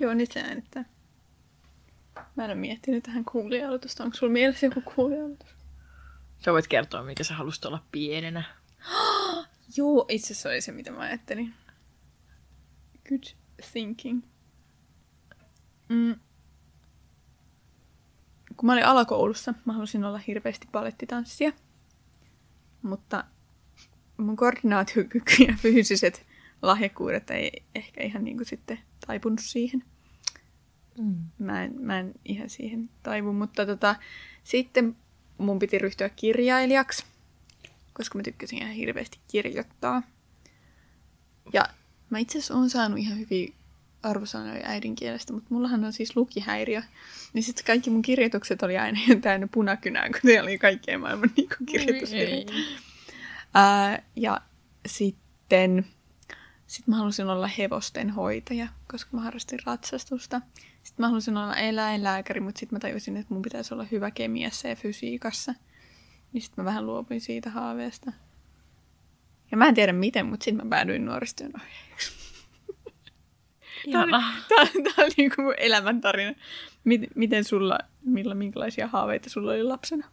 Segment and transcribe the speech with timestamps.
[0.00, 0.84] Joo, nyt se äänittää.
[2.36, 4.04] Mä en ole miettinyt tähän kuulijaaloitusta.
[4.04, 5.48] Onko sulla mielessä joku kuulijaaloitus?
[6.38, 8.44] Sä voit kertoa, mikä sä halusit olla pienenä.
[9.76, 11.54] Joo, itse asiassa oli se, mitä mä ajattelin.
[13.08, 13.24] Good
[13.72, 14.22] thinking.
[15.88, 16.14] Mm.
[18.56, 21.52] Kun mä olin alakoulussa, mä halusin olla hirveästi palettitanssia.
[22.82, 23.24] Mutta
[24.16, 26.26] mun koordinaatiokyky ja fyysiset
[26.62, 29.84] lahjakkuudet ei ehkä ihan niin kuin sitten taipunut siihen.
[30.98, 31.16] Mm.
[31.38, 33.96] Mä en, mä en ihan siihen taivu, mutta tota,
[34.44, 34.96] sitten
[35.38, 37.04] mun piti ryhtyä kirjailijaksi,
[37.92, 40.02] koska mä tykkäsin ihan hirveästi kirjoittaa.
[41.52, 41.64] Ja
[42.10, 43.52] mä itse asiassa oon saanut ihan hyviä
[44.02, 46.82] arvosanoja äidinkielestä, mutta mullahan on siis lukihäiriö.
[47.32, 51.48] Niin sitten kaikki mun kirjoitukset oli aina täynnä punakynää, kun ne oli kaikkien maailman niin
[51.66, 52.52] kirjoitusvirheitä.
[53.54, 54.40] Ää, ja
[54.86, 55.86] sitten
[56.66, 60.40] sit mä halusin olla hevosten hoitaja, koska mä harrastin ratsastusta.
[60.82, 64.68] Sitten mä halusin olla eläinlääkäri, mutta sitten mä tajusin, että mun pitäisi olla hyvä kemiassa
[64.68, 65.54] ja fysiikassa.
[66.32, 68.12] Niin sitten mä vähän luopuin siitä haaveesta.
[69.50, 72.12] Ja mä en tiedä miten, mutta sitten mä päädyin nuoristyön ohjaajaksi.
[73.92, 74.32] Tämä oli, Ihana.
[74.48, 76.34] tää, tää oli niinku mun elämäntarina.
[76.84, 80.06] Miten, miten sulla, millä, minkälaisia haaveita sulla oli lapsena?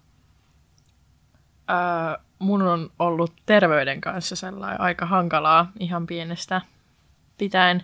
[1.70, 6.62] Öö, mun on ollut terveyden kanssa sellainen aika hankalaa ihan pienestä
[7.38, 7.82] pitäen.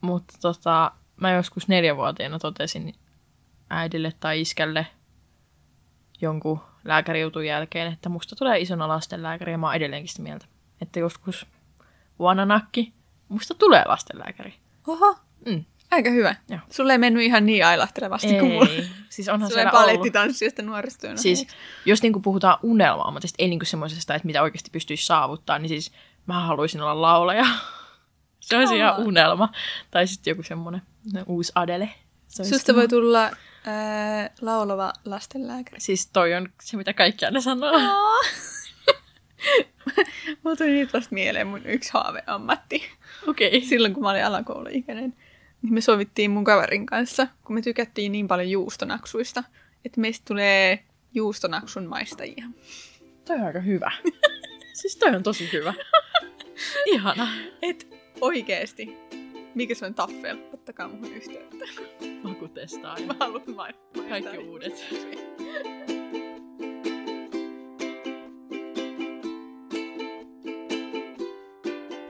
[0.00, 2.94] Mutta tota, mä joskus neljävuotiaana totesin
[3.70, 4.86] äidille tai iskälle
[6.20, 10.46] jonkun lääkärijutun jälkeen, että musta tulee isona lastenlääkäri ja mä oon edelleenkin sitä mieltä,
[10.80, 11.46] että joskus
[12.18, 12.92] vuonna nakki,
[13.28, 14.54] musta tulee lastenlääkäri.
[14.86, 15.64] Oho, Mm.
[15.94, 16.36] Aika hyvä.
[16.48, 16.60] Joo.
[16.70, 18.70] Sulle ei mennyt ihan niin ailahtelevasti kuin mulla.
[18.70, 21.16] Ei, siis onhan Sulle palettitanssijasta nuoristyönä.
[21.16, 21.46] Siis
[21.84, 25.92] jos niinku puhutaan unelma-ammatista, ei niinku semmoisesta, että mitä oikeasti pystyisi saavuttaa, niin siis
[26.26, 27.46] mä haluaisin olla laulaja.
[28.40, 29.52] Se olisi ihan unelma.
[29.90, 30.82] Tai sitten joku semmoinen
[31.26, 31.90] uusi Adele.
[32.28, 33.00] Se Susta voi kiva.
[33.00, 33.30] tulla
[33.66, 35.80] ää, laulava lastenlääkäri.
[35.80, 37.72] Siis toi on se, mitä kaikki aina sanoo.
[40.42, 42.82] Mulla tuli nyt vasta mieleen mun yksi haaveammatti.
[43.26, 43.48] Okei.
[43.48, 43.60] Okay.
[43.60, 45.14] Silloin kun mä olin alakouluikäinen,
[45.64, 49.44] niin me sovittiin mun kaverin kanssa, kun me tykättiin niin paljon juustonaksuista,
[49.84, 52.44] että meistä tulee juustonaksun maistajia.
[53.24, 53.92] Toi on aika hyvä.
[54.80, 55.74] siis toi on tosi hyvä.
[56.92, 57.28] Ihana.
[57.62, 57.88] Et
[58.20, 58.96] oikeesti,
[59.54, 60.38] mikä se on taffel?
[60.52, 61.64] Ottakaa muhun yhteyttä.
[62.22, 62.96] Maku testaa.
[63.06, 63.74] Mä haluan vain.
[64.08, 64.84] Kaikki uudet.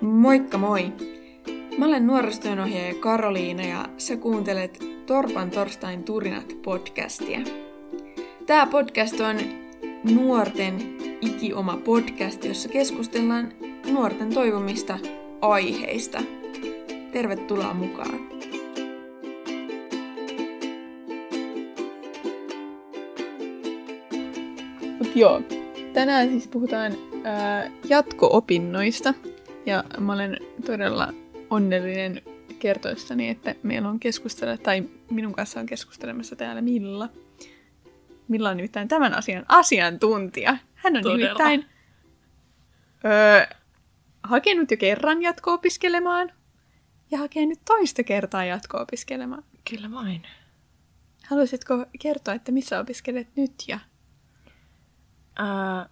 [0.01, 1.14] Moikka moi!
[1.79, 7.41] Mä olen nuorisotyönohjaaja Karoliina ja sä kuuntelet Torpan torstain turinat podcastia.
[8.47, 9.37] Tää podcast on
[10.15, 13.53] nuorten ikioma podcast, jossa keskustellaan
[13.91, 14.99] nuorten toivomista
[15.41, 16.23] aiheista.
[17.13, 18.21] Tervetuloa mukaan!
[24.99, 25.43] Mut joo,
[25.93, 26.93] tänään siis puhutaan
[27.25, 29.15] ää, jatko-opinnoista.
[29.67, 30.37] Ja mä olen
[30.67, 31.24] todella
[31.55, 32.23] onnellinen
[32.59, 37.09] kertoessani, että meillä on keskustella, tai minun kanssa on keskustelemassa täällä Milla.
[38.29, 40.57] Milla on nimittäin tämän asian asiantuntija.
[40.75, 41.19] Hän on Todella.
[41.25, 41.67] nimittäin
[43.05, 43.57] öö,
[44.23, 46.33] hakenut jo kerran jatko-opiskelemaan
[47.11, 49.45] ja hakee nyt toista kertaa jatko-opiskelemaan.
[49.71, 50.23] Kyllä vain.
[51.27, 53.79] Haluaisitko kertoa, että missä opiskelet nyt ja
[55.37, 55.89] Ää,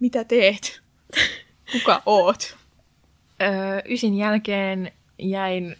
[0.00, 0.80] mitä teet?
[1.72, 2.56] Kuka oot?
[3.42, 5.76] öö, ysin jälkeen jäin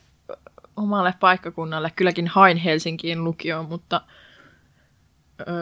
[0.77, 1.93] omalle paikkakunnalle.
[1.97, 4.01] Kylläkin hain Helsinkiin lukioon, mutta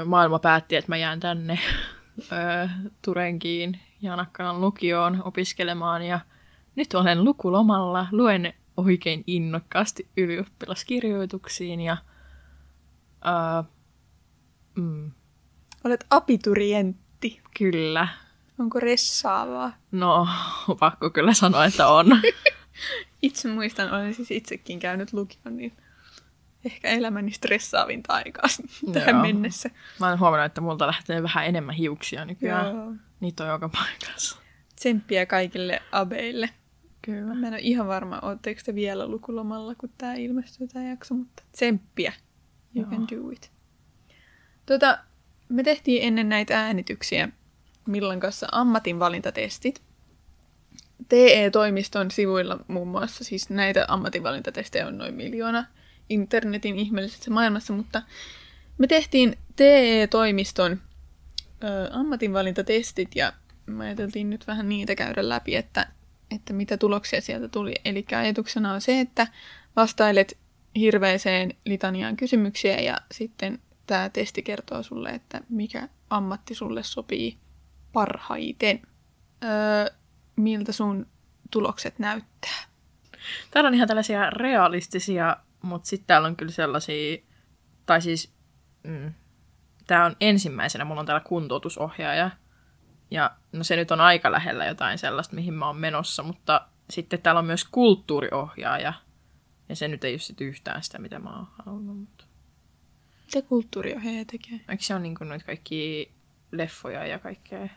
[0.04, 1.58] maailma päätti, että mä jään tänne
[3.02, 6.02] Turenkiin ja Nakkalan lukioon opiskelemaan.
[6.02, 6.20] Ja
[6.76, 11.96] nyt olen lukulomalla, luen oikein innokkaasti ylioppilaskirjoituksiin ja
[13.26, 13.62] öö,
[14.76, 15.10] mm,
[15.84, 17.40] Olet abiturientti.
[17.58, 18.08] kyllä.
[18.58, 19.72] Onko ressaavaa?
[19.90, 20.28] No,
[20.80, 22.06] pakko kyllä sanoa, että on.
[23.22, 25.72] Itse muistan, olen siis itsekin käynyt lukion, niin
[26.64, 28.44] ehkä elämäni stressaavinta aikaa
[28.92, 29.22] tähän Joo.
[29.22, 29.70] mennessä.
[30.00, 32.74] Mä oon huomannut, että multa lähtee vähän enemmän hiuksia nykyään.
[32.74, 32.92] Joo.
[33.20, 34.38] Niitä on joka paikassa.
[34.76, 36.50] Tsemppiä kaikille abeille.
[37.02, 37.34] Kyllä.
[37.34, 41.42] Mä en ole ihan varma, ootteko te vielä lukulomalla, kun tämä ilmestyy tämä jakso, mutta
[41.52, 42.12] tsemppiä.
[42.74, 42.90] You Joo.
[42.90, 43.52] can do it.
[44.66, 44.98] Tota,
[45.48, 47.28] me tehtiin ennen näitä äänityksiä
[47.86, 49.82] Millan kanssa ammatinvalintatestit.
[51.08, 55.66] TE-toimiston sivuilla muun muassa, siis näitä ammatinvalintatestejä on noin miljoona
[56.08, 58.02] internetin ihmeellisessä maailmassa, mutta
[58.78, 60.80] me tehtiin TE-toimiston
[61.64, 63.32] ö, ammatinvalintatestit ja
[63.66, 65.86] me ajateltiin nyt vähän niitä käydä läpi, että,
[66.30, 67.74] että mitä tuloksia sieltä tuli.
[67.84, 69.26] Eli ajatuksena on se, että
[69.76, 70.38] vastailet
[70.76, 77.36] hirveeseen litaniaan kysymyksiä ja sitten tämä testi kertoo sulle, että mikä ammatti sulle sopii
[77.92, 78.82] parhaiten.
[79.44, 79.94] Öö,
[80.36, 81.06] miltä sun
[81.50, 82.64] tulokset näyttää?
[83.50, 87.18] Täällä on ihan tällaisia realistisia, mutta sitten täällä on kyllä sellaisia,
[87.86, 88.32] tai siis
[88.82, 89.12] mm,
[89.86, 92.30] tämä on ensimmäisenä, mulla on täällä kuntoutusohjaaja,
[93.10, 97.22] ja no se nyt on aika lähellä jotain sellaista, mihin mä oon menossa, mutta sitten
[97.22, 98.92] täällä on myös kulttuuriohjaaja,
[99.68, 101.96] ja se nyt ei ole sitten yhtään sitä, mitä mä oon halunnut.
[101.96, 102.24] Mutta...
[103.24, 104.60] Mitä kulttuuriohjaaja tekee?
[104.68, 106.12] Eikö se on niin noita kaikki
[106.52, 107.68] leffoja ja kaikkea?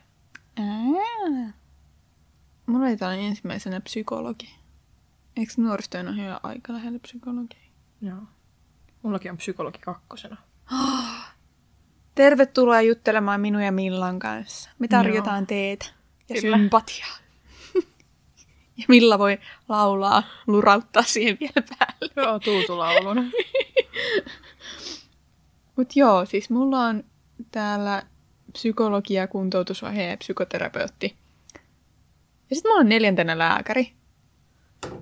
[0.57, 1.53] Ää.
[2.65, 4.55] Mulla oli täällä ensimmäisenä psykologi.
[5.37, 7.59] Eikö nuoristojen ohjaaja aika lähellä psykologia?
[8.01, 8.21] Joo.
[9.01, 10.37] Mullakin on psykologi kakkosena.
[12.15, 14.69] Tervetuloa juttelemaan minun ja Millan kanssa.
[14.79, 15.45] Me tarjotaan Joo.
[15.45, 15.85] teetä
[16.29, 16.57] ja Kyllä.
[16.57, 17.17] sympatiaa.
[18.77, 19.37] ja Milla voi
[19.69, 22.13] laulaa, lurauttaa siihen vielä päälle.
[22.15, 23.23] Joo, tuutulauluna.
[25.75, 27.03] Mut joo, siis mulla on
[27.51, 28.03] täällä
[28.51, 31.24] psykologia, kuntoutusohjaaja ja psykoterapeutti.
[32.49, 33.93] Ja sitten mulla on neljäntenä lääkäri.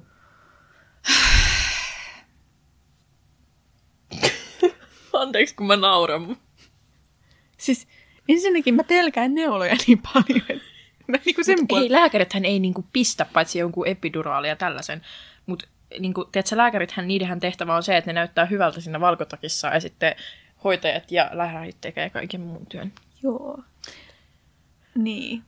[5.14, 6.38] Anteeksi, kun mä nauran.
[7.58, 7.88] Siis
[8.30, 10.62] ensinnäkin mä pelkään neuloja niin paljon.
[11.08, 15.02] Mä niinku sen puol- ei, lääkärithän ei niinku pistä paitsi jonkun epiduraalia ja tällaisen.
[15.46, 15.68] Mutta
[16.00, 20.16] niinku, tiedätkö, lääkärithän, niidenhän tehtävä on se, että ne näyttää hyvältä siinä valkotakissa ja sitten
[20.64, 22.94] hoitajat ja lääkärit tekee kaiken muun työn.
[23.24, 23.64] Joo.
[24.96, 25.44] Niin.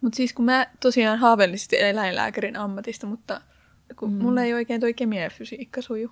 [0.00, 3.40] Mutta siis kun mä tosiaan haaveellisesti eläinlääkärin ammatista, mutta
[3.96, 4.22] kun mm.
[4.22, 6.10] mulla ei oikein toi kemia ja fysiikka suju.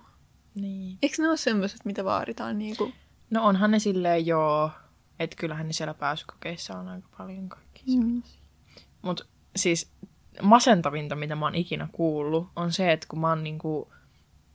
[0.55, 0.97] Niin.
[1.01, 2.57] Eikö ne ole semmoiset, mitä vaaditaan?
[2.57, 2.93] Niin kuin...
[3.29, 4.71] No onhan ne silleen joo,
[5.19, 8.23] että kyllähän ne siellä pääsykokeissa on aika paljon kaikki mm.
[9.01, 9.91] Mutta siis
[10.41, 13.93] masentavinta, mitä mä oon ikinä kuullut, on se, että kun mä oon niinku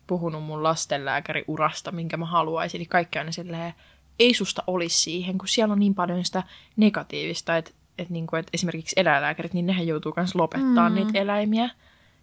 [0.07, 3.75] puhunut mun lastenlääkäriurasta, minkä mä haluaisin, niin kaikki aina silleen,
[4.19, 6.43] ei susta olisi siihen, kun siellä on niin paljon sitä
[6.77, 7.71] negatiivista, että,
[8.01, 10.95] että, niinku, että esimerkiksi eläinlääkärit, niin nehän joutuu myös lopettaa mm.
[10.95, 11.71] niitä eläimiä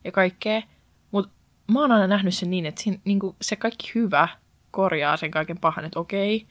[0.04, 0.62] ja kaikkea.
[1.12, 1.32] Mutta
[1.72, 4.28] mä oon aina nähnyt sen niin, että siinä, niinku, se kaikki hyvä
[4.72, 6.48] korjaa sen kaiken pahan, että okei,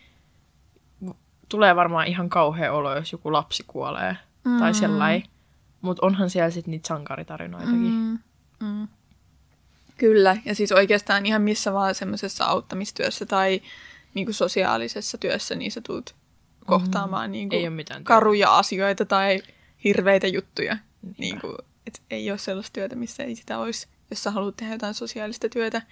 [1.48, 4.58] tulee varmaan ihan kauhea olo, jos joku lapsi kuolee mm.
[4.58, 5.22] tai sellainen.
[5.80, 7.92] Mutta onhan siellä sitten niitä sankaritarinoitakin.
[7.92, 8.18] Mm.
[8.60, 8.88] Mm.
[9.96, 13.62] Kyllä, ja siis oikeastaan ihan missä vaan semmoisessa auttamistyössä tai
[14.14, 16.14] niinku sosiaalisessa työssä, niin sä tulet
[16.66, 17.32] kohtaamaan mm.
[17.32, 19.42] niinku ei mitään karuja asioita tai
[19.84, 20.76] hirveitä juttuja.
[21.18, 24.94] Niinku, et ei ole sellaista työtä, missä ei sitä olisi, jos sä haluat tehdä jotain
[24.94, 25.82] sosiaalista työtä.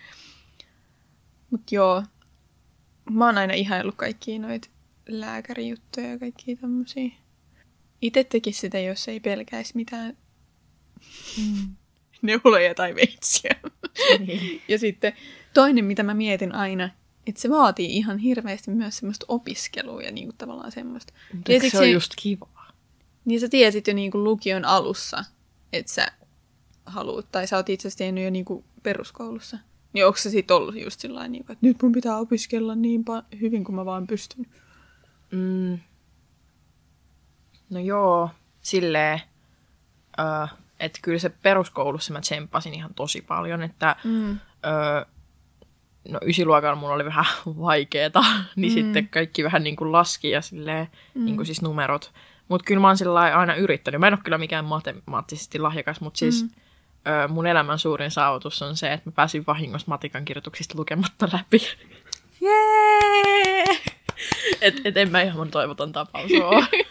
[1.51, 2.03] Mutta joo,
[3.11, 4.69] mä oon aina ihaillut kaikkia noita
[5.09, 7.11] lääkärijuttuja ja kaikkia tämmöisiä.
[8.03, 10.17] Itse tekisi sitä, jos ei pelkäisi mitään
[11.39, 11.77] mm.
[12.23, 13.57] neuloja tai veitsiä.
[14.27, 14.63] Niin.
[14.69, 15.13] ja sitten
[15.55, 16.91] toinen, mitä mä mietin aina,
[17.27, 21.13] että se vaatii ihan hirveästi myös semmoista opiskelua ja niinku tavallaan semmoista.
[21.33, 22.49] Mutta se on just kiva.
[23.25, 25.25] Niin sä tiesit jo niinku lukion alussa,
[25.73, 26.07] että sä
[26.87, 29.59] haluat, tai sä oot itse asiassa tehnyt jo niinku peruskoulussa.
[29.93, 33.39] Niin onko se sitten ollut just sillä niinku, että nyt mun pitää opiskella niin pa-
[33.41, 34.47] hyvin kuin mä vaan pystyn?
[35.31, 35.79] Mm.
[37.71, 38.31] No joo,
[38.61, 39.21] silleen,
[40.21, 44.31] uh, että kyllä se peruskoulussa mä tsemppasin ihan tosi paljon, että mm.
[44.31, 45.14] uh,
[46.09, 47.25] no ysiluokalla mulla oli vähän
[47.61, 48.25] vaikeeta,
[48.57, 48.75] niin mm.
[48.75, 51.25] sitten kaikki vähän niin kuin laski ja silleen, mm.
[51.25, 52.13] niin kuin siis numerot.
[52.49, 54.01] Mutta kyllä mä oon aina yrittänyt.
[54.01, 56.51] Mä en ole kyllä mikään matemaattisesti lahjakas, mutta siis mm.
[57.25, 61.59] ö, mun elämän suurin saavutus on se, että mä pääsin vahingossa matikan kirjoituksista lukematta läpi.
[62.41, 63.65] Jee!
[64.61, 66.67] et, et en mä ihan mun toivoton tapaus ole.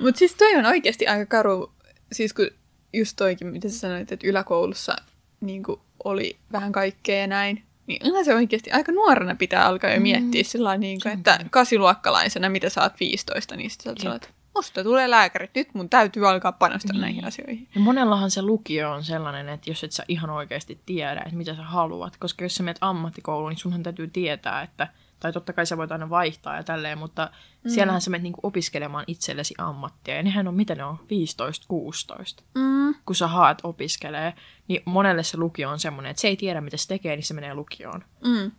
[0.00, 1.72] Mutta siis toi on oikeasti aika karu,
[2.12, 2.50] siis kun
[2.92, 4.96] just toikin, mitä sä sanoit, että yläkoulussa
[5.40, 5.62] niin
[6.04, 10.02] oli vähän kaikkea ja näin, niin ihan se oikeasti aika nuorena pitää alkaa jo mm.
[10.02, 10.46] miettiä mm.
[10.46, 15.10] sillä niin kuin, että kasiluokkalaisena, mitä sä oot 15, niin sitten sä oot, musta tulee
[15.10, 17.00] lääkärit, nyt mun täytyy alkaa panostaa niin.
[17.00, 17.68] näihin asioihin.
[17.74, 21.54] Ja monellahan se lukio on sellainen, että jos et sä ihan oikeasti tiedä, että mitä
[21.54, 24.88] sä haluat, koska jos sä menet ammattikouluun, niin sunhan täytyy tietää, että
[25.20, 27.30] tai totta kai sä voit aina vaihtaa ja tälleen, mutta
[27.64, 27.70] mm.
[27.70, 30.16] siellähän sä menet niinku opiskelemaan itsellesi ammattia.
[30.16, 32.44] Ja nehän on, mitä ne on, 15-16.
[32.54, 32.94] Mm.
[33.06, 34.34] Kun sä haet opiskelee,
[34.68, 37.34] niin monelle se lukio on semmoinen, että se ei tiedä, mitä se tekee, niin se
[37.34, 38.04] menee lukioon.
[38.24, 38.50] Mm.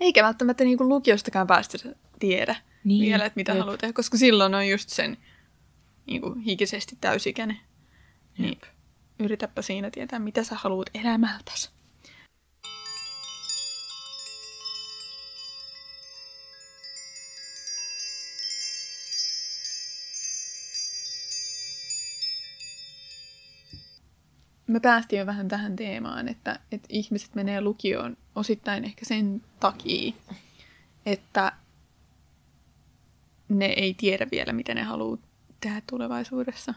[0.00, 1.78] Eikä välttämättä niinku lukiostakaan päästä
[2.18, 3.58] tiedä niin, vielä, että mitä jep.
[3.58, 5.16] haluaa tehdä, koska silloin on just sen
[6.06, 7.60] niinku, hikisesti täysikäinen.
[8.38, 8.58] Niin
[9.18, 11.70] yritäpä siinä tietää, mitä sä haluat elämältäsi.
[24.66, 30.12] Me päästiin jo vähän tähän teemaan, että, että ihmiset menee lukioon osittain ehkä sen takia,
[31.06, 31.52] että
[33.48, 35.18] ne ei tiedä vielä, mitä ne haluaa
[35.60, 36.74] tehdä tulevaisuudessa.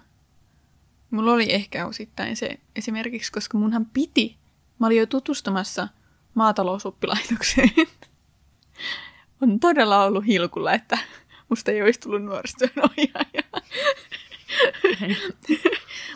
[1.11, 4.37] Mulla oli ehkä osittain se esimerkiksi, koska munhan piti,
[4.79, 5.87] mä olin jo tutustumassa
[6.33, 7.71] maatalousoppilaitokseen.
[9.41, 10.97] On todella ollut hilkulla, että
[11.49, 13.43] musta ei olisi tullut nuorisotyön ohjaaja.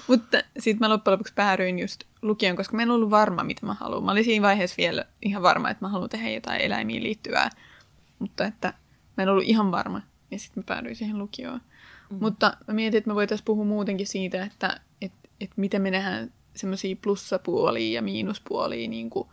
[0.08, 3.74] Mutta sitten mä loppujen lopuksi päädyin just lukion, koska mä en ollut varma, mitä mä
[3.74, 4.04] haluan.
[4.04, 7.50] Mä olin siinä vaiheessa vielä ihan varma, että mä haluan tehdä jotain eläimiin liittyvää.
[8.20, 8.74] Mutta että
[9.18, 10.02] mä en ollut ihan varma.
[10.32, 11.62] Ja sitten mä päädyin siihen lukioon.
[12.10, 12.18] Mm.
[12.20, 16.34] Mutta mä mietin, että me voitaisiin puhua muutenkin siitä, että et, et miten me nähdään
[16.56, 19.30] semmoisia plussapuolia ja miinuspuolia niin kuin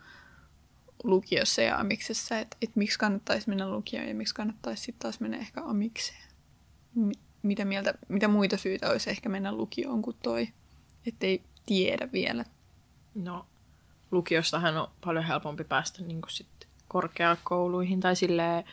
[1.03, 5.37] lukiossa ja amiksessa, että et miksi kannattaisi mennä lukioon ja miksi kannattaisi sitten taas mennä
[5.37, 6.29] ehkä amikseen.
[7.43, 10.47] Mitä, mieltä, mitä muita syitä olisi ehkä mennä lukioon kuin toi,
[11.07, 12.45] ettei tiedä vielä.
[13.15, 13.45] No,
[14.11, 16.47] lukiostahan on paljon helpompi päästä niin sit
[16.87, 18.63] korkeakouluihin tai silleen,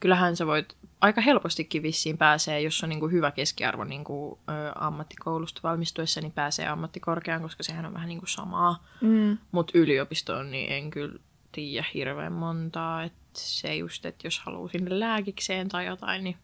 [0.00, 4.38] kyllähän sä voit aika helpostikin vissiin pääsee, jos on niin kuin hyvä keskiarvo niin kuin,
[4.48, 8.84] ö, ammattikoulusta valmistuessa, niin pääsee ammattikorkeaan, koska sehän on vähän niin kuin samaa.
[9.00, 9.38] Mm.
[9.52, 11.18] Mutta yliopistoon niin en kyllä
[11.52, 13.04] tiedä hirveän montaa.
[13.04, 16.36] Et se just, että jos haluaa sinne lääkikseen tai jotain, niin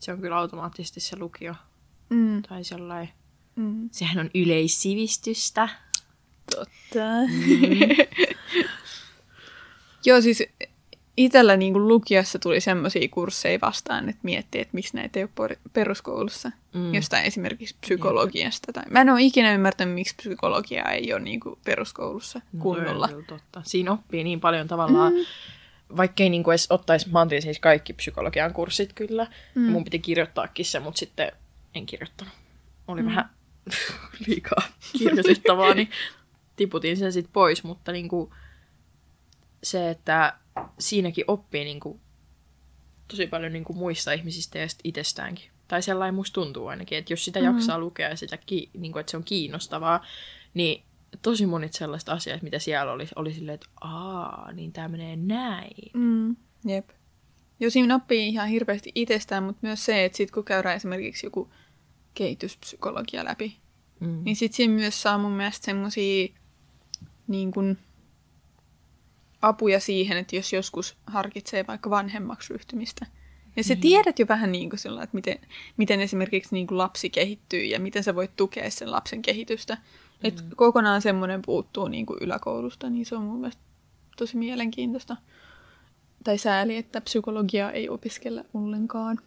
[0.00, 1.54] se on kyllä automaattisesti se lukio.
[2.10, 2.42] Mm.
[2.42, 3.14] Tai sellainen.
[3.56, 3.88] Mm.
[3.92, 5.68] Sehän on yleissivistystä.
[6.54, 7.04] Totta.
[7.28, 8.06] Mm.
[10.06, 10.42] Joo, siis
[11.16, 15.58] itsellä niin kuin lukiossa tuli semmoisia kursseja vastaan, että miettii, että miksi näitä ei ole
[15.72, 16.50] peruskoulussa.
[16.74, 16.94] Mm.
[16.94, 18.72] Jostain esimerkiksi psykologiasta.
[18.72, 18.84] Tai...
[18.90, 23.06] Mä en ole ikinä ymmärtänyt, miksi psykologia ei ole niin kuin peruskoulussa no, kunnolla.
[23.06, 23.62] No, totta.
[23.64, 25.18] Siinä oppii niin paljon tavallaan, mm.
[25.96, 29.26] Vaikkei niin kuin edes ottaisi, mä siis kaikki psykologian kurssit kyllä.
[29.54, 29.70] Mm.
[29.70, 31.32] Mun piti kirjoittaakin se, mutta sitten
[31.74, 32.34] en kirjoittanut.
[32.88, 33.08] Oli mm.
[33.08, 33.30] vähän
[34.26, 34.62] liikaa
[34.98, 35.90] kirjoitettavaa, niin
[36.56, 38.30] tiputin sen sitten pois, mutta niin kuin
[39.62, 40.36] se, että
[40.78, 42.00] siinäkin oppii niin kuin,
[43.08, 45.50] tosi paljon niin kuin muista ihmisistä ja itsestäänkin.
[45.68, 47.54] Tai sellainen musta tuntuu ainakin, että jos sitä mm-hmm.
[47.54, 48.38] jaksaa lukea ja sitä,
[48.78, 50.06] niin kuin, että se on kiinnostavaa,
[50.54, 50.82] niin
[51.22, 55.90] tosi monet sellaiset asiat, mitä siellä oli, oli silleen, että aa, niin tämä menee näin.
[55.94, 56.36] Mm,
[56.66, 56.90] jep.
[57.60, 61.52] Jo siinä oppii ihan hirveästi itsestään, mutta myös se, että sit kun käydään esimerkiksi joku
[62.14, 63.56] kehityspsykologia läpi,
[64.00, 64.24] mm.
[64.24, 66.28] niin sitten siinä myös saa mun mielestä semmosia
[67.28, 67.78] niin kuin,
[69.42, 73.06] apuja siihen, että jos joskus harkitsee vaikka vanhemmaksi ryhtymistä.
[73.56, 73.80] Ja sä mm.
[73.80, 75.38] tiedät jo vähän niin kuin sillä, että miten,
[75.76, 79.78] miten esimerkiksi niin kuin lapsi kehittyy ja miten sä voit tukea sen lapsen kehitystä.
[80.22, 80.28] Mm.
[80.28, 83.62] Et kokonaan semmoinen puuttuu niin kuin yläkoulusta, niin se on mun mielestä
[84.16, 85.16] tosi mielenkiintoista.
[86.24, 89.18] Tai sääli, että psykologiaa ei opiskella ollenkaan.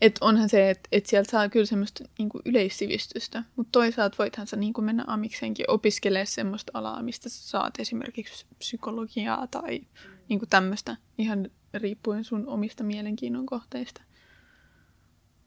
[0.00, 4.56] Et onhan se, että et sieltä saa kyllä semmoista niinku yleissivistystä, mutta toisaalta voithan sä
[4.56, 9.80] niinku mennä amiksenkin opiskelemaan semmoista alaa, mistä sä saat esimerkiksi psykologiaa tai
[10.28, 14.02] niinku tämmöistä, ihan riippuen sun omista mielenkiinnon kohteista.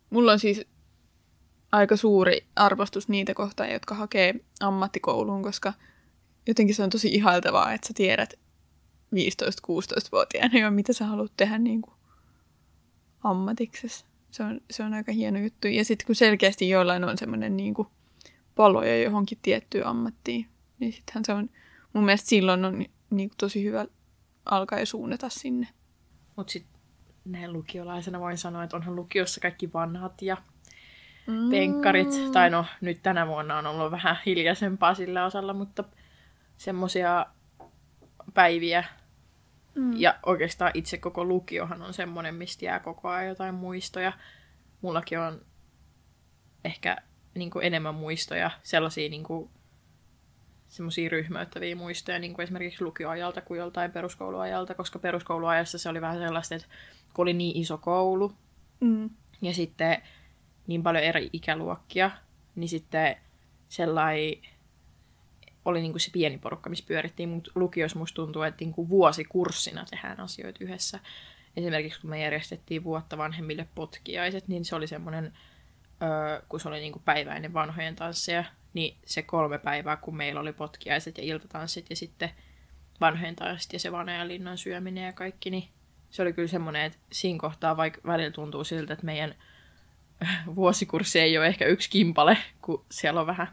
[0.09, 0.65] Mulla on siis
[1.71, 5.73] aika suuri arvostus niitä kohtaa, jotka hakee ammattikouluun, koska
[6.47, 8.33] jotenkin se on tosi ihailtavaa, että sä tiedät
[9.15, 11.93] 15-16-vuotiaana jo, mitä sä haluat tehdä niin kuin
[13.23, 15.67] ammatiksessa se on, se on aika hieno juttu.
[15.67, 17.75] Ja sitten kun selkeästi joillain on semmoinen niin
[18.55, 20.47] paloja johonkin tiettyyn ammattiin,
[20.79, 21.49] niin sittenhän se on,
[21.93, 23.85] mun mielestä silloin on niin kuin tosi hyvä
[24.45, 25.67] alkaa ja suunnata sinne.
[26.35, 26.79] Mutta sitten
[27.25, 30.37] näin lukiolaisena voin sanoa, että onhan lukiossa kaikki vanhat ja
[31.29, 31.49] mm.
[31.49, 32.09] penkkarit.
[32.33, 35.83] Tai no, nyt tänä vuonna on ollut vähän hiljaisempaa sillä osalla, mutta
[36.57, 37.25] semmoisia
[38.33, 38.83] päiviä,
[39.79, 39.93] Mm.
[39.97, 44.13] Ja oikeastaan itse koko lukiohan on semmoinen, mistä jää koko ajan jotain muistoja.
[44.81, 45.41] Mullakin on
[46.65, 46.97] ehkä
[47.35, 49.49] niin kuin enemmän muistoja, sellaisia niin kuin,
[50.67, 56.19] semmoisia ryhmäyttäviä muistoja, niin kuin esimerkiksi lukioajalta kuin joltain peruskouluajalta, koska peruskouluajassa se oli vähän
[56.19, 56.67] sellaista, että
[57.13, 58.33] kun oli niin iso koulu
[58.79, 59.09] mm.
[59.41, 60.01] ja sitten
[60.69, 62.11] niin paljon eri ikäluokkia,
[62.55, 63.15] niin sitten
[63.69, 64.35] sellainen
[65.65, 68.89] oli niin kuin se pieni porukka, missä pyörittiin, mutta lukiossa musta tuntuu, että niin kuin
[68.89, 70.99] vuosikurssina tehdään asioita yhdessä.
[71.57, 75.33] Esimerkiksi kun me järjestettiin vuotta vanhemmille potkiaiset, niin se oli semmoinen,
[76.03, 80.41] öö, kun se oli niin kuin päiväinen vanhojen tansseja, niin se kolme päivää, kun meillä
[80.41, 82.31] oli potkiaiset ja iltatanssit ja sitten
[83.01, 85.69] vanhojen tanssit ja se vanha linnan syöminen ja kaikki, niin
[86.09, 89.35] se oli kyllä semmoinen, että siinä kohtaa vaikka välillä tuntuu siltä, että meidän
[90.55, 93.47] vuosikurssi ei ole ehkä yksi kimpale, kun siellä on vähän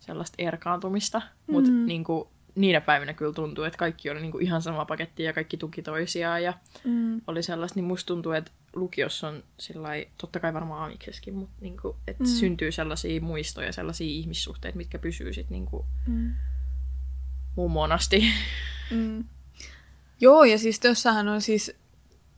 [0.00, 1.86] sellaista erkaantumista, mutta mm.
[1.86, 5.56] niin kuin, niinä päivinä kyllä tuntuu, että kaikki oli niinku ihan sama paketti ja kaikki
[5.56, 6.54] tuki toisiaan ja
[6.84, 7.20] Mm.
[7.26, 11.96] oli sellaista, niin musta tuntuu, että lukiossa on sillai, totta kai varmaan amikseskin, mutta niinku,
[12.06, 12.28] että Mm.
[12.28, 16.32] syntyy sellaisia muistoja, sellaisia ihmissuhteita, mitkä pysyy sit niinku Mm.
[17.56, 18.24] mummoon asti.
[18.90, 19.24] Mm.
[20.20, 21.76] Joo, ja siis tossahan on siis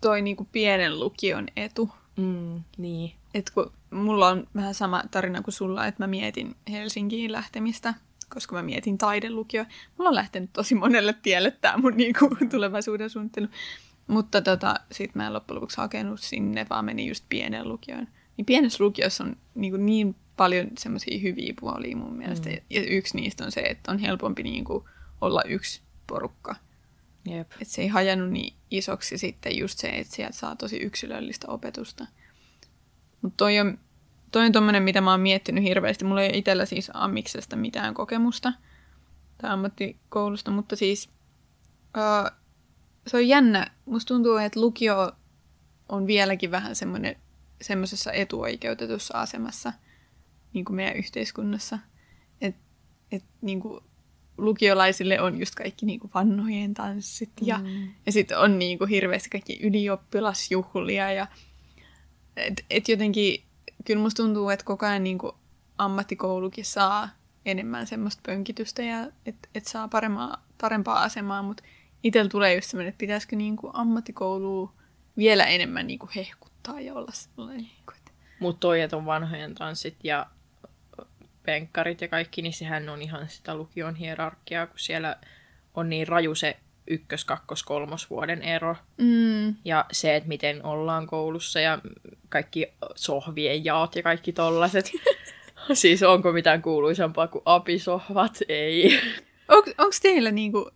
[0.01, 1.91] toi niinku pienen lukion etu.
[2.17, 3.13] Mm, niin.
[3.37, 7.95] Et kun mulla on vähän sama tarina kuin sulla, että mä mietin Helsinkiin lähtemistä,
[8.29, 9.65] koska mä mietin taidelukio.
[9.99, 13.49] Mulla on lähtenyt tosi monelle tielle tämä mun niinku, tulevaisuuden suunnittelu.
[14.07, 18.09] Mutta tota, sit mä en loppujen lopuksi hakenut sinne, vaan menin just pienen lukioon.
[18.37, 22.49] Niin pienessä lukiossa on niinku niin paljon semmoisia hyviä puolia mun mielestä.
[22.49, 22.57] Mm.
[22.71, 24.89] Ja yksi niistä on se, että on helpompi niinku
[25.21, 26.57] olla yksi porukka.
[27.25, 27.53] Jep.
[27.53, 32.07] Että se ei hajannut niin isoksi sitten just se, että sieltä saa tosi yksilöllistä opetusta.
[33.27, 33.79] Mutta toi on,
[34.33, 36.05] toi on tommonen, mitä mä oon miettinyt hirveästi.
[36.05, 38.53] Mulla ei itsellä siis ammiksesta mitään kokemusta
[39.39, 41.09] tai ammattikoulusta, mutta siis
[41.97, 42.31] uh,
[43.07, 43.71] se on jännä.
[43.87, 45.13] Musta tuntuu, että lukio
[45.89, 47.17] on vieläkin vähän semmoinen
[47.63, 49.73] semmoisessa etuoikeutetussa asemassa
[50.53, 51.79] niin kuin meidän yhteiskunnassa.
[52.41, 52.61] Että
[53.13, 53.85] et, niin kuin
[54.39, 57.89] lukiolaisille on just kaikki niin kuin vannojen tanssit ja, Mm.
[58.07, 61.27] ja sitten on niin kuin hirveästi kaikki ylioppilasjuhlia ja
[62.37, 63.43] et, et jotenkin
[63.85, 65.19] kyllä musta tuntuu, että koko ajan niin
[65.79, 67.09] ammattikoulukin saa
[67.45, 71.63] enemmän semmoista pönkitystä ja että et saa parempaa, parempaa asemaa, mutta
[72.03, 74.73] itsellä tulee just semmoinen, että pitäisikö niin kuin ammattikoulua
[75.17, 79.97] vielä enemmän niin hehkuttaa ja olla sellainen, niin että Mutta toi, että on vanhojen tanssit
[80.05, 80.27] ja
[81.43, 85.17] penkkarit ja kaikki, niin sehän on ihan sitä lukion hierarkiaa, kun siellä
[85.75, 88.77] on niin raju se ykkös, kakkos, kolmos vuoden ero.
[88.99, 91.79] mm, Ja se, että miten ollaan koulussa ja
[92.29, 94.93] kaikki sohvien jaot ja kaikki tollaset.
[95.73, 98.39] siis onko mitään kuuluisampaa kuin apisohvat?
[98.49, 98.99] Ei.
[99.49, 99.71] Onko
[100.03, 100.71] teillä niinku,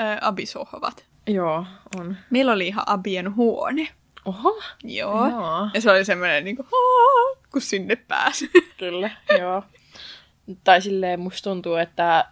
[0.00, 1.04] ä, abisohvat?
[1.26, 1.64] Joo,
[2.00, 2.16] on.
[2.30, 3.88] Meillä oli ihan abien huone.
[4.24, 5.28] Oho, Joo.
[5.28, 5.68] Joo.
[5.74, 6.66] Ja se oli semmoinen, niinku,
[7.52, 8.50] kun sinne pääsi.
[8.78, 9.62] kyllä, joo.
[10.64, 12.24] Tai silleen musta tuntuu, että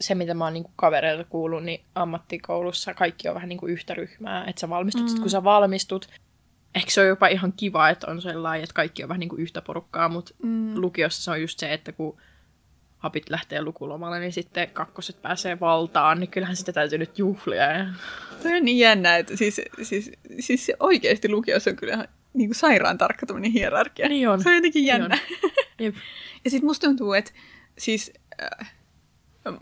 [0.00, 4.44] se, mitä mä oon niinku kavereilta kuullut, niin ammattikoulussa kaikki on vähän niinku yhtä ryhmää.
[4.44, 5.20] Että sä valmistut, mm.
[5.20, 6.08] kun sä valmistut.
[6.74, 9.62] Ehkä se on jopa ihan kiva, että on sellainen, että kaikki on vähän niinku yhtä
[9.62, 10.80] porukkaa, mutta Mm.
[10.80, 12.16] lukiossa se on just se, että kun
[12.98, 17.62] hapit lähtee lukulomalle, niin sitten kakkoset pääsee valtaan, niin kyllähän sitä täytyy nyt juhlia.
[17.62, 17.86] Ja...
[18.42, 22.56] Toi on niin jännä, että siis, siis, siis se oikeasti lukiossa on kyllä niin kuin
[22.56, 24.08] sairaan tarkka tämmöinen hierarkia.
[24.08, 24.42] Niin on.
[24.42, 25.18] Se on jotenkin Niin jännä.
[25.78, 25.94] Jep.
[26.44, 27.30] Ja sitten musta tuntuu, että
[27.78, 28.74] siis äh,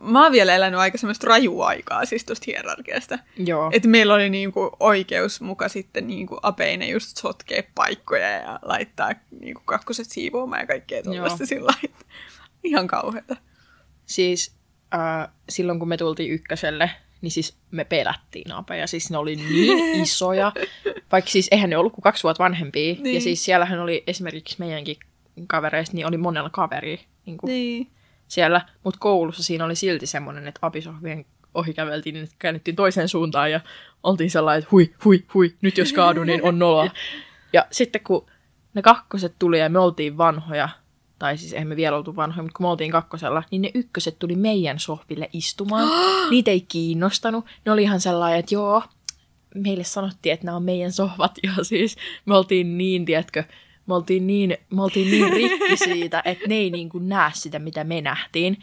[0.01, 3.19] mä oon vielä elänyt aika semmoista rajua aikaa siis tosta hierarkiasta.
[3.37, 3.71] Joo.
[3.73, 9.63] Että meillä oli niinku oikeus muka sitten niinku apeinen just sotkea paikkoja ja laittaa niinku
[9.65, 11.73] kakkoset siivoamaan ja kaikkea tuollaista sillä.
[12.65, 13.37] Ihan kauheata.
[14.07, 14.55] Siis
[14.95, 16.91] äh, silloin kun me tultiin ykköselle,
[17.21, 18.87] niin siis me pelättiin apeja.
[18.87, 20.53] Siis ne oli niin isoja.
[21.13, 22.95] Vaikka siis eihän ne ollut kuin kaksi vuotta vanhempia.
[22.99, 23.15] Niin.
[23.15, 24.97] Ja siis siellähän oli esimerkiksi meidänkin
[25.47, 27.91] kavereista, niin oli monella kaveri niin kuin Niin.
[28.33, 28.61] Siellä.
[28.85, 33.61] Mutta koulussa siinä oli silti semmoinen, että apisohvien ohi käveltiin, niin käännettiin toiseen suuntaan ja
[34.03, 36.91] oltiin sellainen, että hui, hui, hui, nyt jos kaadun, niin on nolla.
[37.55, 38.27] Ja sitten kun
[38.75, 40.69] ne kakkoset tuli ja me oltiin vanhoja,
[41.19, 44.19] tai siis eihän me vielä oltu vanhoja, mutta kun me oltiin kakkosella, niin ne ykköset
[44.19, 45.89] tuli meidän sohville istumaan.
[46.31, 47.45] Niitä ei kiinnostanut.
[47.65, 48.83] Ne oli ihan sellainen, että joo,
[49.55, 51.39] meille sanottiin, että nämä on meidän sohvat.
[51.43, 53.45] Ja siis me oltiin niin, tiedätkö,
[53.87, 57.59] me oltiin niin, me oltiin niin rikki siitä, että ne ei niin kuin näe sitä,
[57.59, 58.59] mitä me nähtiin.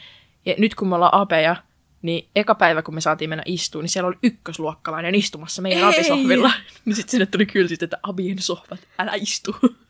[0.46, 1.56] Ja nyt kun me ollaan apeja,
[2.02, 5.90] niin eka päivä, kun me saatiin mennä istuun, niin siellä oli ykkösluokkalainen istumassa meidän Ei!
[5.90, 6.52] apisohvilla.
[6.86, 9.56] Niin sitten sinne tuli kyltit, että abien sohvat, älä istu.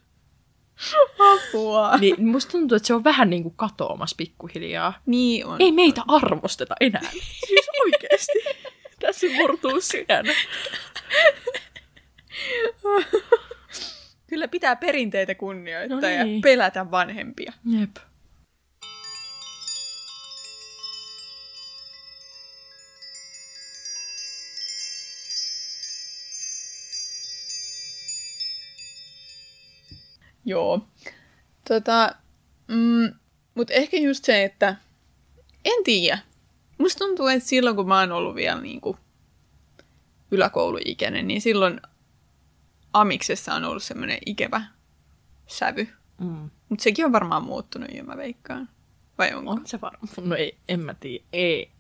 [1.34, 1.98] Apua.
[1.98, 4.94] Niin musta tuntuu, että se on vähän niin kuin katoamassa pikkuhiljaa.
[5.06, 5.62] niin on.
[5.62, 7.12] Ei meitä arvosteta enää.
[7.12, 8.40] Siis oikeesti.
[9.02, 10.26] Tässä murtuu sydän.
[14.30, 16.42] Kyllä pitää perinteitä kunnioittaa No ja niin.
[16.42, 17.54] pelätä vanhempia.
[17.80, 17.90] Jep.
[30.46, 30.88] Joo.
[31.68, 32.16] Tota,
[32.68, 33.14] mm,
[33.56, 34.76] mutta ehkä just se, että
[35.66, 36.20] en tiedä.
[36.78, 38.98] Musta tuntuu, että silloin kun mä oon ollut vielä niinku
[40.32, 41.82] yläkouluikäinen, niin silloin
[42.94, 44.62] amiksessa on ollut semmoinen ikävä
[45.48, 45.88] sävy.
[46.22, 46.50] Mm.
[46.70, 48.70] Mutta sekin on varmaan muuttunut jo, mä veikkaan.
[49.18, 49.52] Vai onko?
[49.52, 50.10] On se varmaan.
[50.24, 51.24] No ei, en mä tiedä.
[51.34, 51.72] Ei.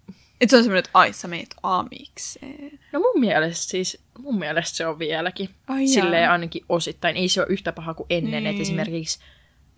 [0.41, 2.80] Et se on semmoinen, että ai sä meet amikseen.
[2.93, 5.50] No mun mielestä siis, mun mielestä se on vieläkin.
[5.67, 5.93] Ai jaa.
[5.93, 7.17] Silleen ainakin osittain.
[7.17, 8.43] Ei se ole yhtä paha kuin ennen.
[8.43, 8.48] Niin.
[8.48, 9.19] Että esimerkiksi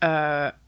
[0.04, 0.60] öö,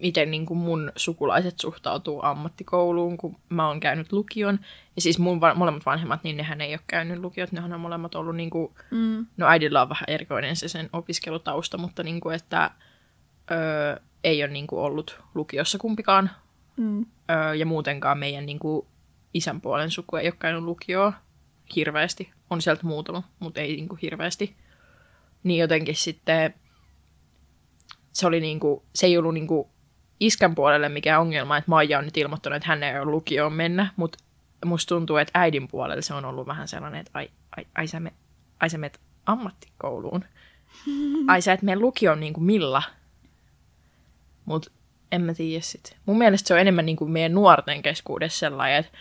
[0.00, 4.58] miten niin kuin mun sukulaiset suhtautuu ammattikouluun, kun mä oon käynyt lukion.
[4.96, 8.14] Ja siis mun va- molemmat vanhemmat, niin nehän ei ole käynyt lukiot, nehän on molemmat
[8.14, 9.26] ollut niin kuin, Mm.
[9.36, 12.70] no äidillä on vähän erikoinen se sen opiskelutausta, mutta niin kuin, että
[13.50, 16.30] öö, ei ole niin kuin ollut lukiossa kumpikaan.
[16.76, 17.06] Mm.
[17.30, 18.86] Öö, ja muutenkaan meidän niin kuin,
[19.34, 21.12] isän puolen suku ei ole käynyt lukioa
[21.76, 22.30] hirveästi.
[22.50, 24.56] On sieltä muutama, mutta ei niin kuin, hirveästi.
[25.42, 26.54] Niin jotenkin sitten
[28.12, 29.68] se, oli niin kuin, se ei ollut niin kuin,
[30.20, 33.88] iskän puolelle mikään ongelma, että Maija on nyt ilmoittanut, että hän ei ole lukioon mennä,
[33.96, 34.18] mutta
[34.64, 38.00] musta tuntuu, että äidin puolelle se on ollut vähän sellainen, että ai, ai, ai, sä,
[38.00, 38.12] me,
[38.60, 40.24] ai sä menet ammattikouluun.
[41.28, 42.82] Ai sä et mene lukioon niin kuin milla.
[44.44, 44.70] Mutta
[45.12, 45.96] en mä tiedä sit.
[46.06, 48.98] Mun mielestä se on enemmän niin kuin meidän nuorten keskuudessa sellainen, että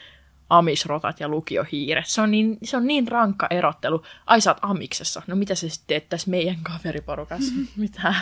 [0.49, 2.05] amisrotat ja lukiohiiret.
[2.07, 4.03] Se on niin, se on niin rankka erottelu.
[4.25, 5.21] Ai sä oot amiksessa.
[5.27, 7.53] No mitä sä sitten teet tässä meidän kaveriporukassa?
[7.77, 8.13] mitä?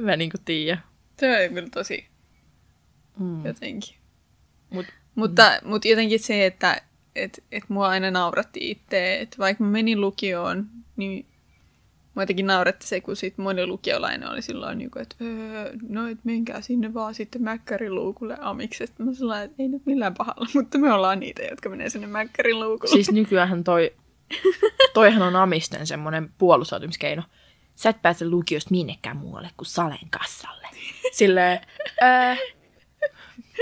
[0.00, 0.78] Mä niinku tiedä.
[1.18, 2.15] Se on kyllä tosi
[3.18, 3.46] Mm.
[3.46, 3.96] jotenkin.
[4.70, 5.68] Mut, Mutta, mm.
[5.68, 6.82] mutta jotenkin se, että
[7.16, 11.26] et, et mua aina nauratti itse, että vaikka mä menin lukioon, niin
[12.14, 16.18] mua jotenkin nauratti se, kun sit moni lukiolainen oli silloin, niin että öö, no et
[16.24, 18.92] menkää sinne vaan sitten mäkkärin luukulle amikset.
[18.98, 22.60] Mä sellainen, että ei nyt millään pahalla, mutta me ollaan niitä, jotka menee sinne mäkkärin
[22.60, 22.92] luukulle.
[22.92, 23.92] siis nykyään toi,
[24.94, 27.22] toihan on amisten semmoinen puolustautumiskeino.
[27.74, 30.68] Sä et pääse lukiosta minnekään muualle kuin Salen kassalle.
[31.12, 31.60] Silleen,
[32.02, 32.36] öö,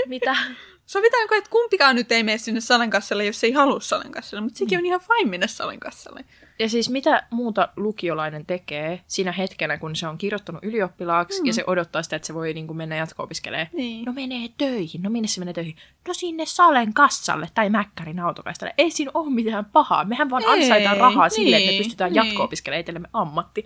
[0.07, 0.35] mitä?
[0.85, 4.57] Sovitaanko, että kumpikaan nyt ei mene sinne Salen kassalle, jos ei halua Salen kassalle, mutta
[4.57, 6.25] sekin on ihan fine mennä Salen kassalle.
[6.59, 11.45] Ja siis mitä muuta lukiolainen tekee siinä hetkenä, kun se on kirjoittanut ylioppilaaksi mm.
[11.45, 13.67] ja se odottaa sitä, että se voi niin kuin mennä jatko-opiskelemaan.
[13.73, 14.05] Niin.
[14.05, 15.03] No menee töihin.
[15.03, 15.75] No minne se menee töihin?
[16.07, 18.73] No sinne Salen kassalle tai Mäkkärin autokaistalle.
[18.77, 20.05] Ei siinä ole mitään pahaa.
[20.05, 22.25] Mehän vaan Ei, ansaitaan rahaa niin, silleen, että me niin, pystytään niin.
[22.25, 23.65] jatko-opiskelemaan itsellemme ammatti.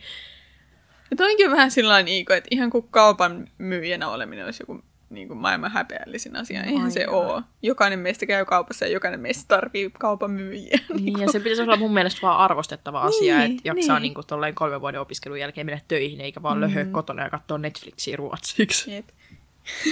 [1.12, 5.38] Ja toinkin vähän sillä Iiko, että ihan kuin kaupan myyjänä oleminen olisi joku niin kuin
[5.38, 6.64] maailman häpeällisin asia.
[6.64, 7.16] Eihän se Aivan.
[7.16, 7.44] ole.
[7.62, 10.80] Jokainen meistä käy kaupassa ja jokainen meistä tarvii kaupan myyjiä.
[11.00, 14.04] Niin, ja se pitäisi olla mun mielestä vaan arvostettava asia, Niin, että jaksaa niin.
[14.04, 14.14] niin.
[14.18, 16.62] niin tolleen kolmen vuoden opiskelun jälkeen mennä töihin, eikä vaan mm.
[16.62, 18.92] löhöä kotona ja katsoa Netflixiä ruotsiksi.
[18.92, 19.10] Jep.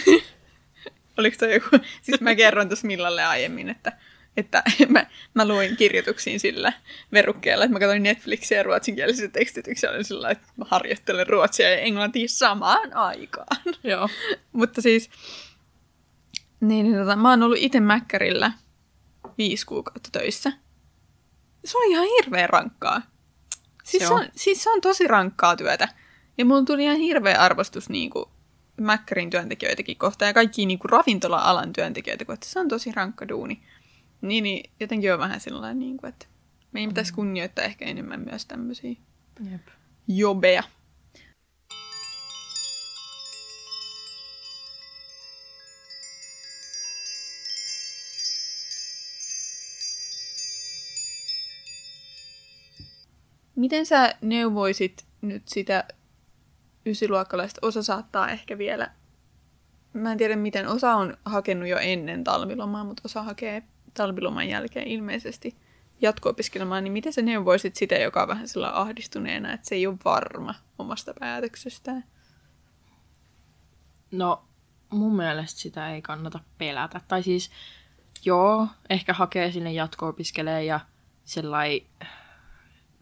[1.17, 1.69] Oliko toi joku...
[2.01, 3.91] Siis mä kerroin tuossa Millalle aiemmin, että,
[4.37, 6.73] että mä, mä luin kirjoituksiin sillä
[7.11, 9.89] verukkeella, että mä katsoin Netflixiä ja ruotsinkieliset tekstitykset.
[9.89, 13.57] Olin sillä että mä harjoittelen ruotsia ja englantia samaan aikaan.
[13.83, 14.09] Joo.
[14.51, 15.09] Mutta siis,
[16.59, 18.51] niin, niin tota, mä oon ollut itse Mäkkärillä
[19.37, 20.51] viisi kuukautta töissä.
[21.65, 23.01] Se oli ihan hirveän rankkaa.
[23.83, 24.19] Siis Se se, on.
[24.19, 25.87] on, siis se on tosi rankkaa työtä.
[26.37, 28.25] Ja mulla tuli ihan hirveä arvostus niin kuin
[28.81, 32.51] Mäkkärin työntekijöitäkin kohtaan ja kaikki niin kuin ravintola-alan työntekijöitä kohtaan.
[32.51, 33.61] Se on tosi rankka duuni.
[34.21, 36.25] Niin, niin jotenkin on vähän sellainen, niin kuin, että
[36.71, 38.95] meidän pitäisi kunnioittaa ehkä enemmän myös tämmöisiä
[39.51, 39.67] Jep.
[40.07, 40.63] jobeja.
[53.55, 55.83] Miten sä neuvoisit nyt sitä
[56.85, 57.59] ysiluokkalaista?
[57.67, 58.91] Osa saattaa ehkä vielä,
[59.93, 63.63] mä en tiedä miten, osa on hakenut jo ennen talvilomaa, mutta osa hakee
[63.97, 65.55] talviloman jälkeen ilmeisesti
[66.01, 69.97] jatko-opiskelemaan, niin miten sä neuvoisit sitä, joka on vähän sillä ahdistuneena, että se ei ole
[70.05, 72.03] varma omasta päätöksestään?
[74.11, 74.43] No,
[74.89, 77.01] mun mielestä sitä ei kannata pelätä.
[77.07, 77.51] Tai siis,
[78.25, 80.79] joo, ehkä hakee sinne jatko-opiskelee ja
[81.25, 81.83] sellai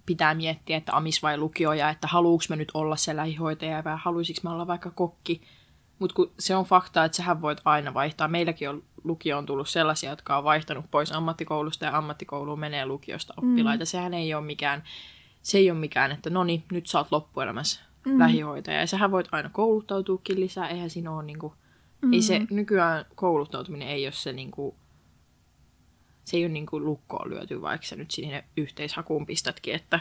[0.06, 3.98] pitää miettiä, että amis vai lukio ja että haluuks mä nyt olla se lähihoitaja vai
[3.98, 5.42] haluaisinko mä olla vaikka kokki.
[6.00, 8.28] Mutta se on fakta, että sähän voit aina vaihtaa.
[8.28, 13.84] Meilläkin on lukioon tullut sellaisia, jotka on vaihtanut pois ammattikoulusta ja ammattikouluun menee lukiosta oppilaita.
[13.84, 13.88] Mm.
[13.88, 14.84] Sehän ei ole mikään,
[15.42, 18.20] se ei ole mikään, että no niin, nyt sä oot loppuelämässä mm.
[18.20, 18.80] lähihoitaja.
[18.80, 21.54] Ja sähän voit aina kouluttautuukin lisää, eihän siinä ole niinku,
[22.02, 22.14] mm.
[22.14, 24.76] ei se nykyään kouluttautuminen ei ole se niinku,
[26.26, 30.00] se ei ole niinku lukkoon lyöty, vaikka sä nyt sinne yhteishakuun pistätkin, että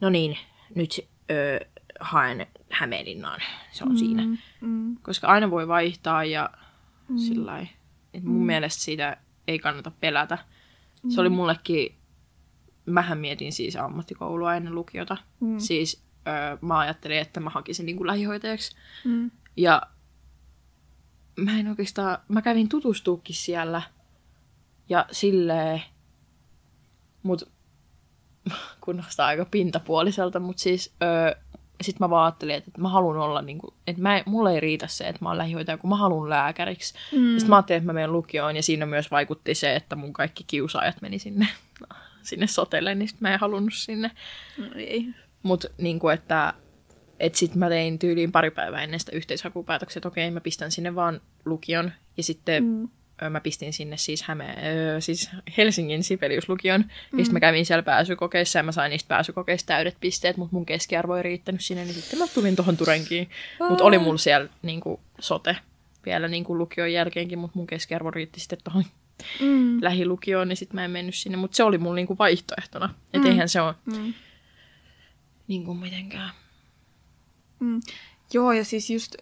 [0.00, 0.38] no niin,
[0.74, 1.66] nyt ö,
[2.00, 3.40] haen Hämeenlinnaan,
[3.70, 3.96] se on mm.
[3.96, 4.22] siinä.
[4.60, 4.96] Mm.
[5.02, 6.50] Koska aina voi vaihtaa ja
[7.08, 7.18] mm.
[7.18, 7.81] sillä lailla.
[8.14, 8.46] Et mun mm.
[8.46, 9.16] mielestä siitä
[9.48, 10.38] ei kannata pelätä.
[11.02, 11.10] Mm.
[11.10, 11.94] Se oli mullekin,
[12.86, 15.16] mähän mietin siis ammattikoulua ennen lukiota.
[15.40, 15.58] Mm.
[15.58, 18.76] Siis ö, mä ajattelin, että mä hakisin niin kuin lähihoitajaksi.
[19.04, 19.30] Mm.
[19.56, 19.82] Ja
[21.36, 23.82] mä en oikeastaan, mä kävin tutustuukin siellä
[24.88, 25.82] ja silleen,
[27.22, 27.52] mut
[28.84, 31.36] kunnostaa aika pintapuoliselta, mut siis ö,
[31.84, 34.86] sit mä vaan ajattelin, että, että mä haluan olla niinku, että mä, mulle ei riitä
[34.86, 36.94] se, että mä oon lähihoitaja, kun mä haluan lääkäriksi.
[37.12, 37.32] Mm.
[37.32, 40.44] Sitten mä ajattelin, että mä menen lukioon ja siinä myös vaikutti se, että mun kaikki
[40.46, 41.48] kiusaajat meni sinne,
[42.22, 44.10] sinne sotelle, niin mä en halunnut sinne.
[44.58, 45.08] No ei.
[45.42, 46.54] Mutta niinku, että
[47.20, 50.94] että sitten mä tein tyyliin pari päivää ennen sitä yhteishakupäätöksen, että okei, mä pistän sinne
[50.94, 51.92] vaan lukion.
[52.16, 52.88] Ja sitten mm.
[53.30, 54.56] Mä pistin sinne siis, Häme,
[54.96, 56.80] ö, siis Helsingin Sibeliuslukion.
[56.80, 57.18] Mm.
[57.18, 60.66] Ja sitten mä kävin siellä pääsykokeissa ja mä sain niistä pääsykokeista täydet pisteet, mutta mun
[60.66, 63.30] keskiarvo ei riittänyt sinne, niin sitten mä tulin tuohon Turenkiin.
[63.68, 65.56] Mutta oli mulla siellä niin kuin, sote
[66.06, 68.84] vielä niin kuin lukion jälkeenkin, mutta mun keskiarvo riitti sitten tuohon
[69.40, 69.78] mm.
[69.82, 71.36] lähilukioon, niin sitten mä en mennyt sinne.
[71.36, 72.94] Mutta se oli mulla niin kuin vaihtoehtona.
[73.04, 73.32] Että mm.
[73.32, 74.14] eihän se ole mm.
[75.48, 76.30] niin kuin mitenkään
[77.62, 77.80] Mm.
[78.32, 79.14] Joo, ja siis just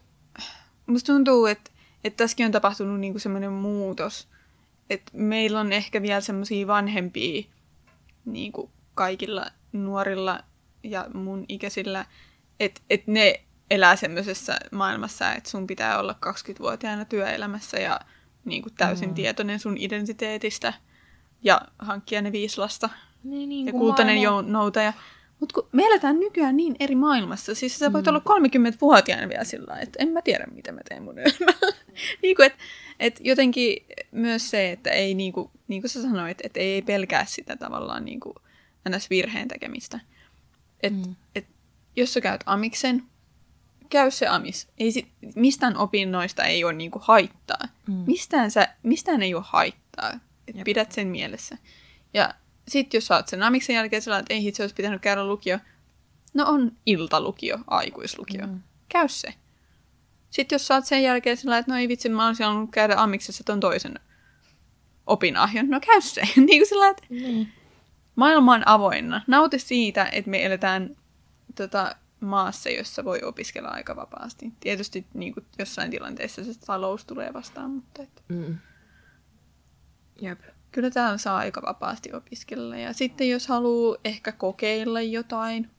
[0.87, 1.71] musta tuntuu, että,
[2.05, 4.29] että tässäkin on tapahtunut niinku semmoinen muutos,
[4.91, 7.43] että meillä on ehkä vielä semmoisia vanhempia
[8.25, 10.41] niinku kaikilla nuorilla
[10.83, 12.07] ja mun ikäisillä,
[12.61, 18.01] että, että ne elää semmoisessa maailmassa, että sun pitää olla 20-vuotiaana työelämässä ja
[18.45, 19.15] niin kuin täysin mm.
[19.15, 20.73] tietoinen sun identiteetistä
[21.43, 22.89] ja hankkia ne viisi lasta
[23.25, 24.93] niin, niin ja kultainen noutaja.
[25.41, 28.11] Mutta kun me eletään nykyään niin eri maailmassa, siis sä voit mm.
[28.11, 28.23] olla
[28.75, 31.77] 30-vuotiaana vielä sillä että en mä tiedä, mitä mä teen mun elämällä.
[32.23, 32.57] niin kuin, et,
[33.01, 37.25] et jotenkin myös se, että ei niin kuin, niin kuin sä sanoit, että ei pelkää
[37.25, 38.35] sitä tavallaan niin kuin
[38.89, 39.11] ns.
[39.11, 40.01] virheen tekemistä.
[40.83, 41.17] Et, mm.
[41.35, 41.47] et,
[41.97, 43.03] jos sä käyt amiksen,
[43.91, 44.69] käy se amis.
[44.79, 47.69] Ei sit, mistään opinnoista ei ole niin kuin haittaa.
[47.87, 48.05] Mm.
[48.07, 50.21] Mistään, sä, mistään ei ole haittaa.
[50.49, 51.59] Et pidät sen mielessä.
[52.15, 52.35] Ja
[52.71, 55.59] sitten jos saat sen amiksen jälkeen sellainen, että ei itse olisi pitänyt käydä lukio.
[56.35, 58.47] No on iltalukio, aikuislukio.
[58.47, 58.61] Mm.
[58.89, 59.35] Käy se.
[60.31, 63.45] Sitten jos saat sen jälkeen sellainen, että no ei vitsi, mä olisin halunnut käydä amiksessa
[63.45, 64.01] ton toisen
[65.07, 65.71] opinahjon.
[65.71, 66.23] No käy se.
[66.37, 67.47] niin kuin sellainen, että mm.
[68.17, 69.23] maailma on avoinna.
[69.27, 70.97] Nauti siitä, että me eletään
[71.55, 74.53] tota, maassa, jossa voi opiskella aika vapaasti.
[74.61, 78.03] Tietysti niin kuin jossain tilanteessa se talous tulee vastaan, mutta...
[78.03, 78.23] Et...
[78.29, 78.59] Mm.
[80.21, 80.41] Jep
[80.73, 82.77] kyllä täällä saa aika vapaasti opiskella.
[82.77, 85.71] Ja sitten jos haluaa ehkä kokeilla jotain,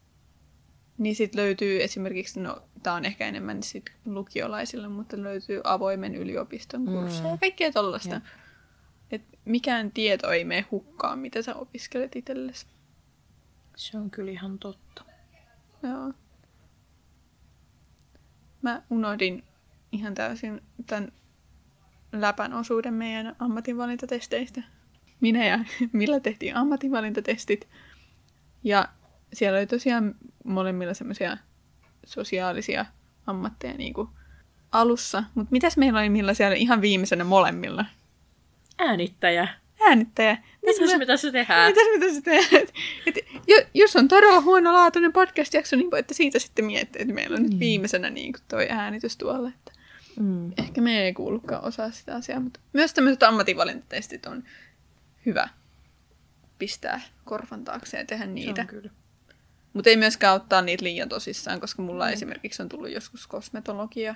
[0.98, 6.86] niin sitten löytyy esimerkiksi, no tämä on ehkä enemmän sit lukiolaisille, mutta löytyy avoimen yliopiston
[6.86, 7.40] kursseja ja mm.
[7.40, 8.22] kaikkea tollaista.
[9.12, 12.66] Et mikään tieto ei mene hukkaan, mitä sä opiskelet itsellesi.
[13.76, 15.04] Se on kyllä ihan totta.
[15.84, 16.14] Joo.
[18.62, 19.44] Mä unohdin
[19.92, 21.12] ihan täysin tämän
[22.12, 24.64] läpän osuuden meidän ammatinvalintatesteistä
[25.22, 25.60] minä ja
[25.94, 27.68] Milla tehtiin ammatinvalintatestit.
[28.64, 28.88] Ja
[29.34, 31.38] siellä oli tosiaan molemmilla semmoisia
[32.06, 32.86] sosiaalisia
[33.28, 34.10] ammatteja niin kuin
[34.72, 35.24] alussa.
[35.36, 37.86] Mutta mitäs meillä oli Milla siellä ihan viimeisenä molemmilla?
[38.80, 39.48] Äänittäjä.
[39.82, 40.38] Äänittäjä.
[40.66, 41.72] Mitäs, mitä se tehdään?
[41.72, 42.64] Mitäs mitä se tehdään?
[43.08, 43.20] Et,
[43.74, 47.50] jos on todella huonolaatuinen podcast-jakso, niin voitte siitä sitten miettiä, että meillä on mm.
[47.50, 49.50] nyt viimeisenä niin kuin toi äänitys tuolla.
[49.50, 49.72] Että
[50.20, 50.52] mm.
[50.58, 54.44] Ehkä me ei kuulukaan osaa sitä asiaa, mutta myös tämmöiset ammatinvalintatestit on
[55.26, 55.50] hyvä
[56.58, 58.66] pistää korvan taakse ja tehdä niitä.
[59.74, 62.14] Mutta ei myöskään ottaa niitä liian tosissaan, koska mulla mm.
[62.14, 64.16] esimerkiksi on tullut joskus kosmetologia.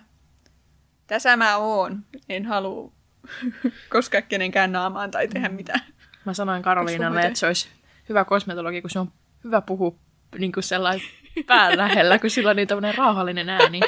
[1.08, 2.06] Tässä mä oon.
[2.30, 2.92] En halua
[3.90, 5.56] koskea kenenkään naamaan tai tehdä mm.
[5.56, 5.82] mitään.
[6.26, 7.68] Mä sanoin Karoliinalle, että se olisi
[8.10, 9.12] hyvä kosmetologi, kun se on
[9.44, 9.96] hyvä puhua
[10.38, 11.08] niin kuin sellainen
[11.46, 13.80] pään lähellä, kun sillä on niin tämmöinen rauhallinen ääni.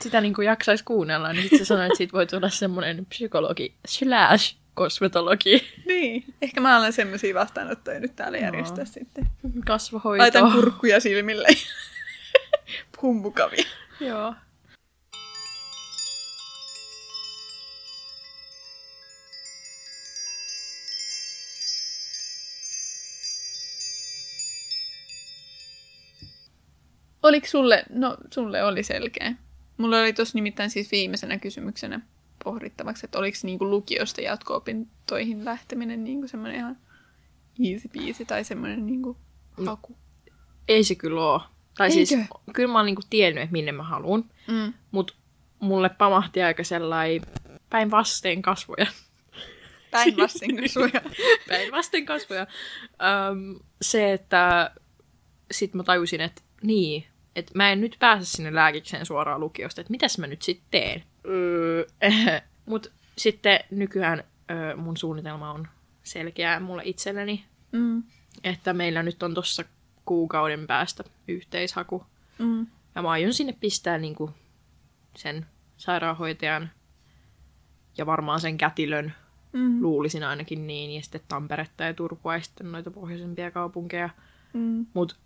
[0.00, 3.74] Sitä niin kuin jaksaisi kuunnella, niin sitten se sanoi, että siitä voi tulla semmoinen psykologi
[3.86, 5.62] slash kosmetologi.
[5.86, 8.90] Niin, ehkä mä olen semmoisia vastaanottoja nyt täällä järjestää no.
[8.90, 9.26] sitten.
[9.66, 10.22] Kasvohoito.
[10.22, 11.48] Laitan kurkkuja silmille.
[13.00, 13.64] Pummukavia.
[14.00, 14.34] Joo.
[27.22, 29.34] Oliko sulle, no sulle oli selkeä.
[29.76, 32.00] Mulla oli tuossa nimittäin siis viimeisenä kysymyksenä
[32.46, 36.76] pohdittavaksi, että oliko niin kuin lukiosta jatko-opintoihin lähteminen niin kuin semmoinen ihan
[37.64, 39.16] easy peasy tai semmoinen niin kuin
[39.66, 39.96] haku?
[40.68, 41.40] Ei se kyllä ole.
[41.76, 42.06] Tai Eikö?
[42.06, 42.20] siis,
[42.52, 44.72] kyllä mä oon niin kuin tiennyt, että minne mä haluan, mm.
[44.90, 45.14] mutta
[45.58, 47.22] mulle pamahti aika sellainen
[47.70, 48.86] päinvasten kasvoja.
[49.90, 51.00] Päinvasten kasvoja.
[51.48, 52.46] päinvasten kasvoja.
[53.30, 54.70] Um, se, että
[55.50, 57.04] sitten mä tajusin, että niin,
[57.36, 61.02] että mä en nyt pääse sinne lääkikseen suoraan lukiosta, että mitäs mä nyt sitten teen.
[61.28, 61.86] Öö,
[62.66, 65.68] Mutta sitten nykyään öö, mun suunnitelma on
[66.02, 68.02] selkeää mulle itselleni, mm.
[68.44, 69.64] että meillä nyt on tuossa
[70.04, 72.04] kuukauden päästä yhteishaku.
[72.38, 72.66] Mm.
[72.94, 74.30] Ja mä aion sinne pistää niinku
[75.16, 76.70] sen sairaanhoitajan
[77.98, 79.14] ja varmaan sen kätilön,
[79.52, 79.82] mm.
[79.82, 84.10] luulisin ainakin niin, ja sitten Tamperetta ja Turkua ja sitten noita pohjoisempia kaupunkeja.
[84.52, 84.86] Mm.
[84.94, 85.16] Mutta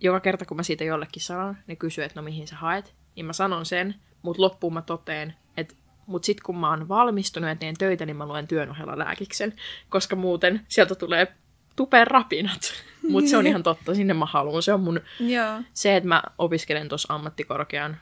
[0.00, 3.26] joka kerta kun mä siitä jollekin sanon, ne kysyy, että no mihin sä haet, niin
[3.26, 5.74] mä sanon sen, mutta loppuun mä toteen, että
[6.06, 9.52] mutta sitten kun mä oon valmistunut ja teen töitä, niin mä luen työn ohella lääkiksen,
[9.88, 11.34] koska muuten sieltä tulee
[11.76, 12.60] tupeen rapinat.
[13.10, 14.62] Mutta se on ihan totta, sinne mä haluan.
[14.62, 15.62] Se on mun, Joo.
[15.72, 17.96] se, että mä opiskelen tuossa ammattikorkean,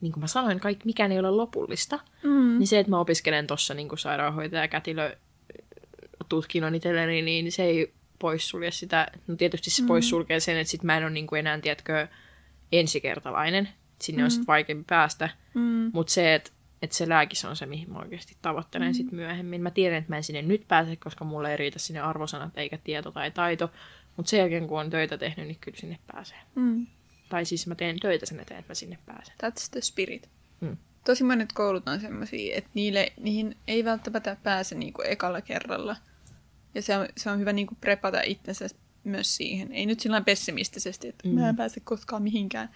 [0.00, 1.98] niin kuin mä sanoin, kaikki, mikään ei ole lopullista.
[2.22, 2.58] Mm.
[2.58, 5.16] Niin se, että mä opiskelen tuossa niin sairaanhoitaja kätilö
[6.28, 9.06] tutkinnon itselleni, niin se ei poissulje sitä.
[9.26, 9.88] No tietysti se mm.
[9.88, 12.08] poissulkee sen, että sit mä en ole niin kuin enää, tiedätkö,
[12.72, 13.68] ensikertalainen.
[14.02, 14.24] Sinne mm.
[14.24, 15.28] on sitten vaikeampi päästä.
[15.54, 15.90] Mm.
[15.92, 16.50] Mutta se, että
[16.82, 18.94] et se lääkis on se, mihin mä oikeasti tavoittelen mm.
[18.94, 19.62] sit myöhemmin.
[19.62, 22.78] Mä tiedän, että mä en sinne nyt pääse, koska mulle ei riitä sinne arvosanat eikä
[22.84, 23.70] tieto tai taito.
[24.16, 26.38] Mutta sen jälkeen, kun on töitä tehnyt, niin kyllä sinne pääsee.
[26.54, 26.86] Mm.
[27.28, 29.34] Tai siis mä teen töitä sen eteen, että mä sinne pääsen.
[29.34, 30.28] That's the spirit.
[30.60, 30.76] Mm.
[31.04, 35.96] Tosi monet koulut on semmoisia, että niille, niihin ei välttämättä pääse niinku ekalla kerralla.
[36.74, 38.68] Ja se on, se on hyvä niinku prepata itsensä
[39.04, 39.72] myös siihen.
[39.72, 41.34] Ei nyt sillä pessimistisesti, että mm.
[41.34, 42.68] mä en pääse koskaan mihinkään,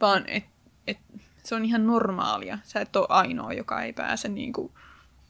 [0.00, 0.50] vaan että
[0.90, 0.98] et,
[1.44, 2.58] se on ihan normaalia.
[2.64, 4.72] Sä et ole ainoa, joka ei pääse niinku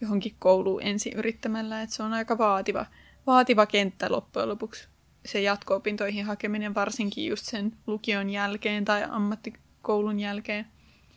[0.00, 1.82] johonkin kouluun ensin yrittämällä.
[1.82, 2.86] Et se on aika vaativa,
[3.26, 4.88] vaativa kenttä loppujen lopuksi.
[5.26, 10.66] Se jatko-opintoihin hakeminen varsinkin just sen lukion jälkeen tai ammattikoulun jälkeen.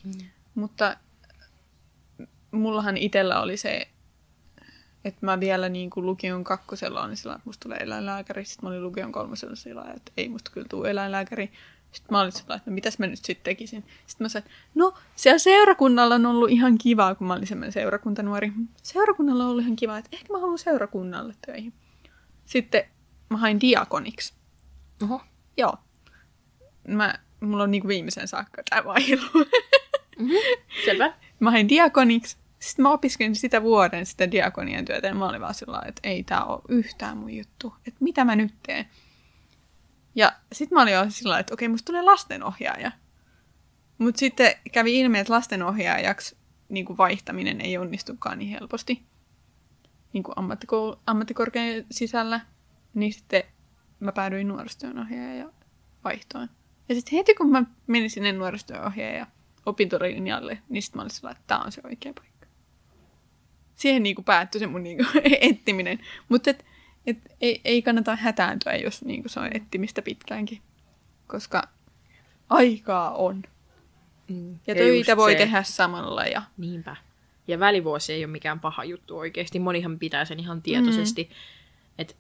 [0.04, 0.12] Mm.
[0.56, 0.98] Mutta
[2.52, 3.88] mullahan itsellä oli se,
[5.06, 8.46] että mä vielä niin kuin lukion kakkosella on sillä, että musta tulee eläinlääkäri.
[8.46, 11.52] Sitten mä olin lukion kolmosella sillä, että ei musta kyllä tule eläinlääkäri.
[11.92, 13.84] Sitten mä olin sillä, että no mitäs mä nyt sitten tekisin.
[14.08, 17.72] Sitten mä sanoin, että no siellä seurakunnalla on ollut ihan kivaa, kun mä olin semmoinen
[17.72, 18.52] seurakuntanuori.
[18.84, 21.74] Seurakunnalla on ollut ihan kivaa, että ehkä mä haluan seurakunnalle töihin.
[22.46, 22.84] Sitten
[23.30, 24.34] mä hain diakoniksi.
[25.04, 25.22] Oho.
[25.58, 25.78] Joo.
[26.88, 29.46] Mä, mulla on niin kuin viimeisen saakka tämä vailu.
[30.20, 30.38] Mm-hmm.
[30.86, 31.14] Selvä.
[31.40, 32.38] mä hain diakoniksi.
[32.60, 36.24] Sitten mä opiskelin sitä vuoden sitä diakonian työtä ja mä olin vaan sillä että ei
[36.24, 37.76] tää ole yhtään mun juttu.
[37.88, 38.86] Että mitä mä nyt teen?
[40.16, 42.92] Ja sitten mä olin jo sillä että okei, musta tulee lastenohjaaja.
[43.98, 46.38] Mutta sitten kävi ilmi, että lastenohjaajaksi
[46.70, 49.12] niin kuin vaihtaminen ei onnistukaan niin helposti
[50.14, 52.42] niin kuin ammattikoul- ammattikorkean sisällä.
[52.94, 53.44] Niin sitten
[54.00, 55.50] mä päädyin nuorisotyönohjaaja
[56.04, 56.50] vaihtoon.
[56.90, 59.28] Ja sitten heti kun mä menin sinne nuorisotyönohjaaja
[59.66, 62.48] opintolinjalle, niin sitten mä olin sillä että tämä on se oikea paikka.
[63.76, 65.08] Siihen niin kuin päättyi se mun niin kuin
[65.52, 66.00] etsiminen.
[66.30, 66.66] Mutta et,
[67.08, 70.62] et, ei, ei kannata hätääntyä, jos niin se on etsimistä pitkäänkin.
[71.28, 71.64] Koska
[72.50, 73.44] aikaa on.
[74.28, 74.52] Mm.
[74.52, 76.26] Ja, Ja töitä voi se- tehdä samalla.
[76.26, 76.96] Ja, Niinpä.
[77.48, 79.60] Ja välivuosi ei ole mikään paha juttu oikeasti.
[79.60, 81.24] Monihan pitää sen ihan tietoisesti.
[81.24, 81.36] Mm.
[81.98, 82.14] Että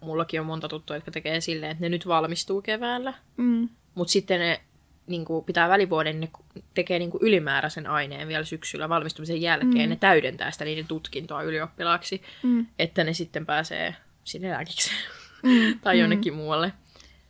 [0.00, 3.14] mullakin on monta tuttua, jotka tekee silleen, että ne nyt valmistuu keväällä.
[3.36, 4.60] mm, Mutta sitten ne
[5.06, 9.88] niin kuin pitää välivuoden, niin ne tekee niin kuin ylimääräisen aineen vielä syksyllä valmistumisen jälkeen.
[9.88, 9.90] Mm.
[9.90, 14.96] Ne täydentää sitä niiden tutkintoa ylioppilaaksi, mm, että ne sitten pääsee sinne lääkikseen
[15.42, 16.72] mm, tai jonnekin muualle.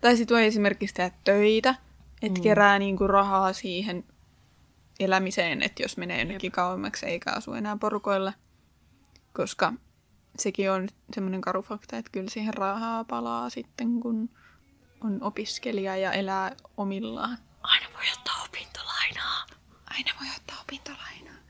[0.00, 1.74] Tai sitten voi esimerkiksi tehdä töitä,
[2.22, 2.42] että mm.
[2.42, 4.04] kerää niinku rahaa siihen
[5.00, 8.33] elämiseen, että jos menee jonnekin kauemmaksi eikä asu enää porukoilla.
[9.33, 9.72] Koska
[10.38, 14.30] sekin on semmoinen karu fakta, että kyllä siihen rahaa palaa sitten, kun
[15.04, 17.38] on opiskelija ja elää omillaan.
[18.00, 19.46] Voi ottaa opintolainaa.
[19.90, 21.40] Aina voi ottaa opintolainaa.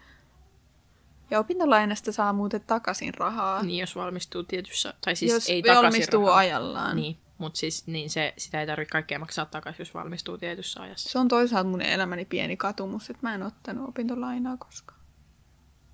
[1.31, 5.83] Ja opintolainasta saa muuten takaisin rahaa, Niin, jos valmistuu tietyssä, tai siis jos ei takaisin
[5.85, 6.39] valmistuu rahaa.
[6.39, 6.97] ajallaan.
[6.97, 11.09] Niin, mutta siis niin se, sitä ei tarvitse kaikkea maksaa takaisin, jos valmistuu tietyssä ajassa.
[11.09, 15.01] Se on toisaalta mun elämäni pieni katumus, että mä en ottanut opintolainaa koskaan.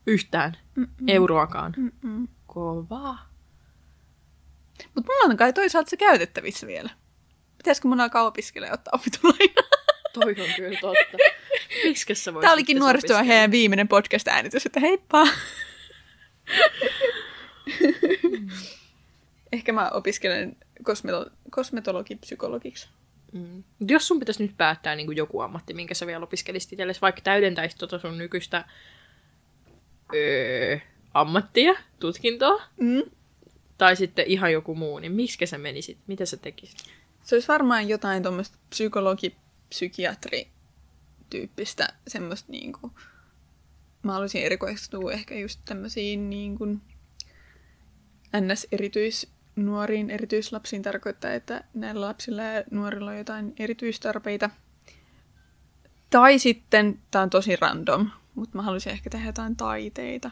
[0.07, 0.57] Yhtään.
[0.75, 1.09] Mm-mm.
[1.09, 1.75] Euroakaan.
[1.77, 2.29] Mm-mm.
[2.47, 3.29] Kovaa.
[4.95, 6.91] Mutta mulla on kai toisaalta se käytettävissä vielä.
[7.59, 9.76] Pitäisikö mun alkaa opiskella ja ottaa opintolainaa?
[10.21, 11.17] Toi on kyllä totta.
[11.85, 15.29] Miksikä sä voisit Tämä olikin sitten nuorisotyöhjeen viimeinen podcast-äänitys, että heippa!
[19.53, 22.89] Ehkä mä opiskelen kosmeto- kosmetologipsykologiksi.
[23.33, 23.65] Mm.
[23.89, 27.21] Jos sun pitäisi nyt päättää niin kuin joku ammatti, minkä sä vielä opiskelisit itsellesi, vaikka
[27.21, 28.65] täydentäisit tota sun nykyistä
[30.15, 30.79] öö,
[31.15, 33.03] ammattia, tutkintoa, Mm.
[33.79, 35.99] tai sitten ihan joku muu, niin miskä sä menisit?
[36.07, 36.79] Mitä sä tekisit?
[37.23, 38.59] Se olisi varmaan jotain tuommoista
[39.69, 42.93] psykologi-psykiatri-tyyppistä semmoista niinku...
[44.03, 46.81] Mä haluaisin erikoistua ehkä just tämmöisiin niin kuin
[48.41, 54.51] NS-erityisnuoriin, erityislapsiin tarkoittaa, että näillä lapsilla ja nuorilla on jotain erityistarpeita.
[56.11, 60.31] Tai sitten, tää on tosi random, mutta mä haluaisin ehkä tehdä jotain taiteita.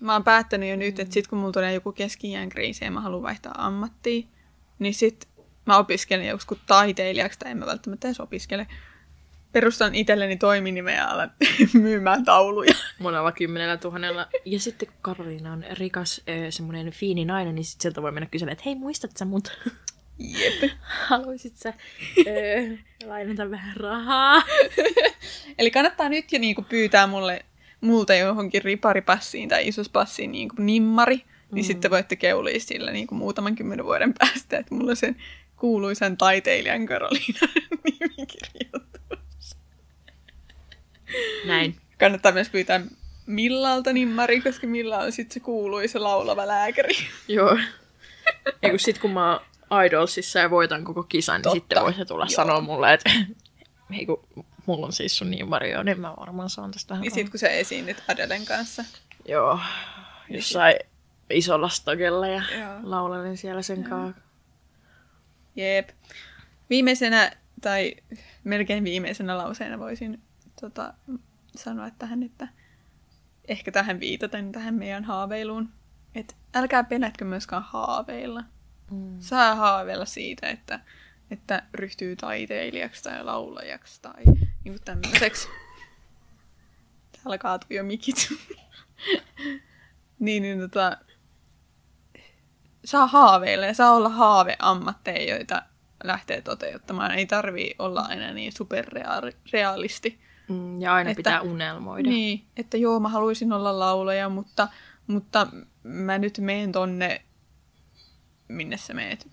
[0.00, 3.00] Mä oon päättänyt jo nyt, että sit kun mulla tulee joku keski kriisi ja mä
[3.00, 4.26] haluan vaihtaa ammattia,
[4.78, 5.28] niin sit
[5.66, 8.66] mä opiskelen joskus taiteilijaksi, tai en mä välttämättä edes opiskele.
[9.52, 11.30] Perustan itselleni toiminimeä ja alan
[11.72, 12.74] myymään tauluja.
[12.98, 14.26] Monella kymmenellä tuhannella.
[14.44, 18.52] Ja sitten kun Karoliina on rikas, semmoinen fiini nainen, niin sit sieltä voi mennä kyselemään,
[18.52, 19.58] että hei, muistat sä mut?
[20.18, 20.70] Jep.
[21.08, 21.74] Haluaisit sä
[22.26, 24.42] öö, lainata vähän rahaa?
[25.58, 27.44] Eli kannattaa nyt jo niinku pyytää mulle,
[27.80, 31.16] multa johonkin riparipassiin tai isospassiin niinku nimmari,
[31.52, 31.66] Niin mm.
[31.66, 35.16] sitten voitte keulia sillä niin kuin muutaman kymmenen vuoden päästä, että mulla sen
[35.56, 37.48] kuuluisan taiteilijan Karoliina
[37.84, 39.56] nimikirjoitus.
[41.46, 41.76] Näin.
[41.98, 42.80] Kannattaa myös pyytää
[43.26, 46.94] Millalta nimmari, koska Milla on sitten se kuuluisa laulava lääkäri.
[47.28, 47.58] Joo.
[48.62, 49.40] Ja kun sit kun mä
[49.70, 51.54] oon Idolsissa ja voitan koko kisan, niin Totta.
[51.54, 52.28] sitten voisi tulla Joo.
[52.36, 53.10] sanoa mulle, että
[53.96, 56.94] hei kun mulla on siis sun nimmari jo, niin mä varmaan saan tästä.
[57.02, 58.84] Ja sitten kun sä esiinnyt Adelen kanssa.
[59.28, 59.60] Joo,
[60.30, 60.74] jossain
[61.30, 62.72] isolla stagella ja Joo.
[62.82, 64.22] laulelin siellä sen kanssa.
[65.56, 65.88] Jep.
[66.70, 67.94] Viimeisenä, tai
[68.44, 70.22] melkein viimeisenä lauseena voisin
[70.60, 70.94] tota,
[71.56, 72.48] sanoa tähän, että
[73.48, 75.68] ehkä tähän viitaten tähän meidän haaveiluun.
[76.14, 78.44] Että älkää pelätkö myöskään haaveilla.
[78.90, 79.16] Mm.
[79.20, 80.80] Saa haaveilla siitä, että,
[81.30, 84.24] että ryhtyy taiteilijaksi tai laulajaksi tai
[84.64, 85.48] niin tämmöiseksi.
[87.12, 88.28] Täällä kaatuu jo mikit.
[90.18, 90.98] niin, niin tota,
[92.86, 95.62] saa haaveilla ja saa olla haaveammatteja, joita
[96.04, 97.10] lähtee toteuttamaan.
[97.10, 100.20] Ei tarvii olla aina niin superrealisti.
[100.48, 102.08] Mm, ja aina Että- pitää unelmoida.
[102.10, 104.68] Niin, että joo, mä haluaisin olla laulaja, mutta,
[105.06, 105.46] mutta
[105.82, 107.22] mä nyt meen tonne,
[108.48, 109.28] minne sä meet,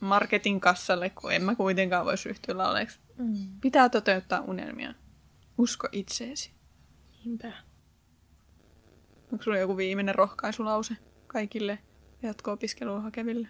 [0.00, 2.98] marketin kassalle, kun en mä kuitenkaan voisi ryhtyä laulajaksi.
[3.18, 3.34] Mm.
[3.60, 4.94] Pitää toteuttaa unelmia.
[5.58, 6.50] Usko itseesi.
[7.24, 7.52] Niinpä.
[9.32, 10.96] Onko sulla joku viimeinen rohkaisulause
[11.26, 11.78] kaikille
[12.22, 13.48] jatko-opiskeluun hakeville?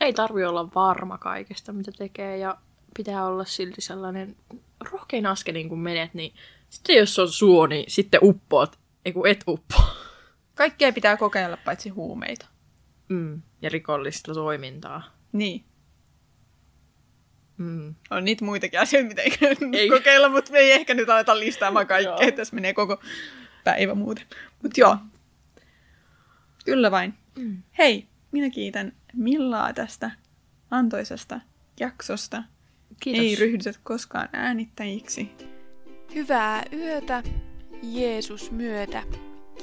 [0.00, 2.58] Ei tarvi olla varma kaikesta, mitä tekee, ja
[2.96, 4.36] pitää olla silti sellainen
[4.90, 6.34] rohkein askelin, kun menet, niin
[6.70, 9.96] sitten jos on suo, niin sitten uppoat, ei kun et uppoa.
[10.54, 12.46] Kaikkea pitää kokeilla paitsi huumeita.
[13.08, 13.42] Mm.
[13.62, 15.02] Ja rikollista toimintaa.
[15.32, 15.64] Niin.
[17.56, 17.94] Mm.
[18.10, 19.80] On niitä muitakin asioita, mitä ei, Ei.
[19.80, 19.88] ei.
[19.88, 22.32] kokeilla, mutta me ei ehkä nyt aleta listaamaan kaikkea.
[22.36, 23.00] Tässä menee koko
[23.64, 24.26] päivä muuten.
[24.62, 24.96] Mutta joo.
[26.64, 27.14] Kyllä vain.
[27.38, 27.62] Mm.
[27.78, 30.10] Hei, minä kiitän Millaa tästä
[30.70, 31.40] antoisesta
[31.80, 32.42] jaksosta.
[33.00, 33.24] Kiitos.
[33.24, 35.30] Ei ryhdytä koskaan äänittäjiksi.
[36.14, 37.22] Hyvää yötä,
[37.82, 39.02] Jeesus myötä.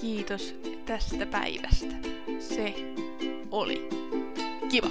[0.01, 1.95] Kiitos tästä päivästä.
[2.39, 2.73] Se
[3.51, 3.89] oli
[4.71, 4.89] kiva.